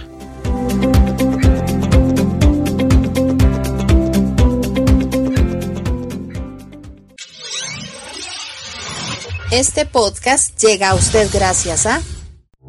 Este 9.52 9.86
podcast 9.86 10.60
llega 10.60 10.90
a 10.90 10.96
usted 10.96 11.30
gracias 11.34 11.86
a... 11.86 12.02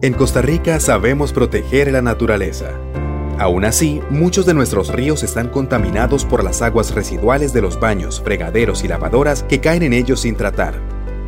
En 0.00 0.14
Costa 0.14 0.42
Rica 0.42 0.78
sabemos 0.78 1.32
proteger 1.32 1.90
la 1.90 2.02
naturaleza. 2.02 2.70
Aún 3.38 3.64
así, 3.64 4.00
muchos 4.10 4.46
de 4.46 4.54
nuestros 4.54 4.92
ríos 4.92 5.22
están 5.22 5.48
contaminados 5.48 6.24
por 6.24 6.42
las 6.42 6.60
aguas 6.60 6.92
residuales 6.92 7.52
de 7.52 7.62
los 7.62 7.78
baños, 7.78 8.20
fregaderos 8.20 8.82
y 8.82 8.88
lavadoras 8.88 9.44
que 9.44 9.60
caen 9.60 9.84
en 9.84 9.92
ellos 9.92 10.20
sin 10.20 10.34
tratar. 10.34 10.74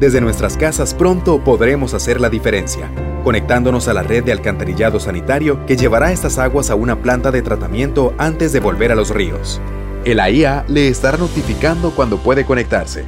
Desde 0.00 0.20
nuestras 0.20 0.56
casas 0.56 0.92
pronto 0.92 1.44
podremos 1.44 1.94
hacer 1.94 2.20
la 2.20 2.28
diferencia, 2.28 2.90
conectándonos 3.22 3.86
a 3.86 3.94
la 3.94 4.02
red 4.02 4.24
de 4.24 4.32
alcantarillado 4.32 4.98
sanitario 4.98 5.64
que 5.66 5.76
llevará 5.76 6.10
estas 6.10 6.38
aguas 6.38 6.70
a 6.70 6.74
una 6.74 7.00
planta 7.00 7.30
de 7.30 7.42
tratamiento 7.42 8.12
antes 8.18 8.52
de 8.52 8.58
volver 8.58 8.90
a 8.90 8.96
los 8.96 9.10
ríos. 9.10 9.60
El 10.04 10.18
AIA 10.18 10.64
le 10.66 10.88
estará 10.88 11.16
notificando 11.16 11.92
cuando 11.92 12.18
puede 12.18 12.44
conectarse. 12.44 13.04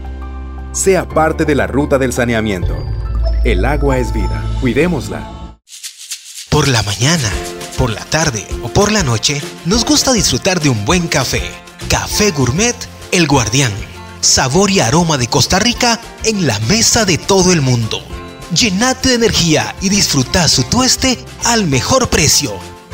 Sea 0.71 1.09
parte 1.09 1.45
de 1.45 1.57
la 1.57 1.67
ruta 1.67 1.99
del 1.99 2.13
saneamiento. 2.13 2.77
El 3.43 3.65
agua 3.65 3.99
es 3.99 4.13
vida, 4.13 4.45
cuidémosla. 4.61 5.59
Por 6.51 6.69
la 6.69 6.83
mañana 6.83 7.31
por 7.73 7.91
la 7.91 8.05
tarde 8.05 8.47
o 8.63 8.69
por 8.69 8.93
la 8.93 9.03
noche, 9.03 9.43
nos 9.65 9.85
gusta 9.85 10.13
disfrutar 10.13 10.61
de 10.61 10.69
un 10.69 10.85
buen 10.85 11.09
café. 11.09 11.43
Café 11.89 12.31
Gourmet 12.31 12.77
El 13.11 13.27
Guardián. 13.27 13.73
Sabor 14.21 14.71
y 14.71 14.81
aroma 14.81 15.19
de 15.19 15.27
Costa 15.27 15.59
Rica 15.59 16.01
en 16.25 16.47
la 16.47 16.59
mesa 16.61 17.05
de 17.05 17.19
todo 17.19 17.53
el 17.53 17.61
mundo. 17.61 18.03
Llenate 18.55 19.11
de 19.11 19.15
energía 19.17 19.75
y 19.81 19.89
disfruta 19.89 20.47
su 20.49 20.63
tueste 20.65 21.19
al 21.45 21.67
mejor 21.67 22.09
precio. 22.09 22.53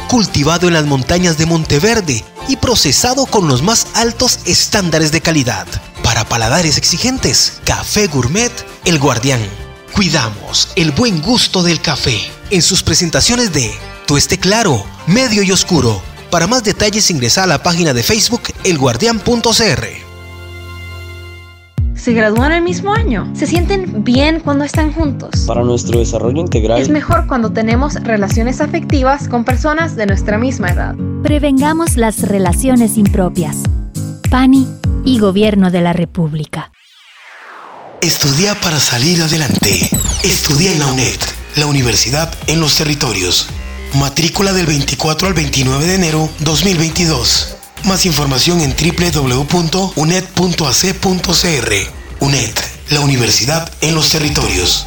cultivado 0.08 0.68
en 0.68 0.72
las 0.72 0.86
montañas 0.86 1.36
de 1.36 1.44
Monteverde 1.44 2.24
y 2.48 2.56
procesado 2.56 3.26
con 3.26 3.46
los 3.46 3.62
más 3.62 3.88
altos 3.92 4.40
estándares 4.46 5.12
de 5.12 5.20
calidad. 5.20 5.66
Para 6.02 6.26
paladares 6.26 6.78
exigentes, 6.78 7.60
Café 7.64 8.06
Gourmet 8.06 8.50
El 8.86 8.98
Guardián. 8.98 9.46
Cuidamos 9.92 10.68
el 10.76 10.92
buen 10.92 11.20
gusto 11.20 11.62
del 11.62 11.82
café 11.82 12.18
en 12.50 12.62
sus 12.62 12.82
presentaciones 12.82 13.52
de 13.52 13.70
tueste 14.08 14.38
claro, 14.38 14.82
medio 15.06 15.42
y 15.42 15.52
oscuro. 15.52 16.00
Para 16.30 16.46
más 16.46 16.64
detalles 16.64 17.10
ingresa 17.10 17.44
a 17.44 17.46
la 17.46 17.62
página 17.62 17.92
de 17.92 18.02
Facebook 18.02 18.40
elguardián.cr. 18.64 19.86
¿Se 21.94 22.12
gradúan 22.14 22.52
el 22.52 22.62
mismo 22.62 22.94
año? 22.94 23.30
¿Se 23.34 23.46
sienten 23.46 24.04
bien 24.04 24.40
cuando 24.40 24.64
están 24.64 24.92
juntos? 24.94 25.44
Para 25.46 25.62
nuestro 25.62 25.98
desarrollo 25.98 26.40
integral. 26.40 26.80
Es 26.80 26.88
mejor 26.88 27.26
cuando 27.26 27.52
tenemos 27.52 27.96
relaciones 27.96 28.62
afectivas 28.62 29.28
con 29.28 29.44
personas 29.44 29.94
de 29.94 30.06
nuestra 30.06 30.38
misma 30.38 30.70
edad. 30.70 30.94
Prevengamos 31.22 31.98
las 31.98 32.22
relaciones 32.22 32.96
impropias. 32.96 33.58
PANI 34.30 34.66
y 35.04 35.18
Gobierno 35.18 35.70
de 35.70 35.82
la 35.82 35.92
República. 35.92 36.72
Estudia 38.00 38.54
para 38.54 38.80
salir 38.80 39.20
adelante. 39.20 39.90
Estudia 40.22 40.72
en 40.72 40.78
la 40.78 40.86
UNED, 40.86 41.18
la 41.56 41.66
universidad 41.66 42.32
en 42.46 42.60
los 42.60 42.76
territorios. 42.76 43.48
Matrícula 43.94 44.52
del 44.52 44.66
24 44.66 45.28
al 45.28 45.34
29 45.34 45.86
de 45.86 45.94
enero 45.94 46.28
2022. 46.40 47.54
Más 47.84 48.04
información 48.06 48.60
en 48.60 48.74
www.uned.ac.cr. 48.76 51.72
UNED, 52.20 52.54
la 52.90 53.00
universidad 53.00 53.70
en 53.80 53.94
los 53.94 54.10
territorios. 54.10 54.86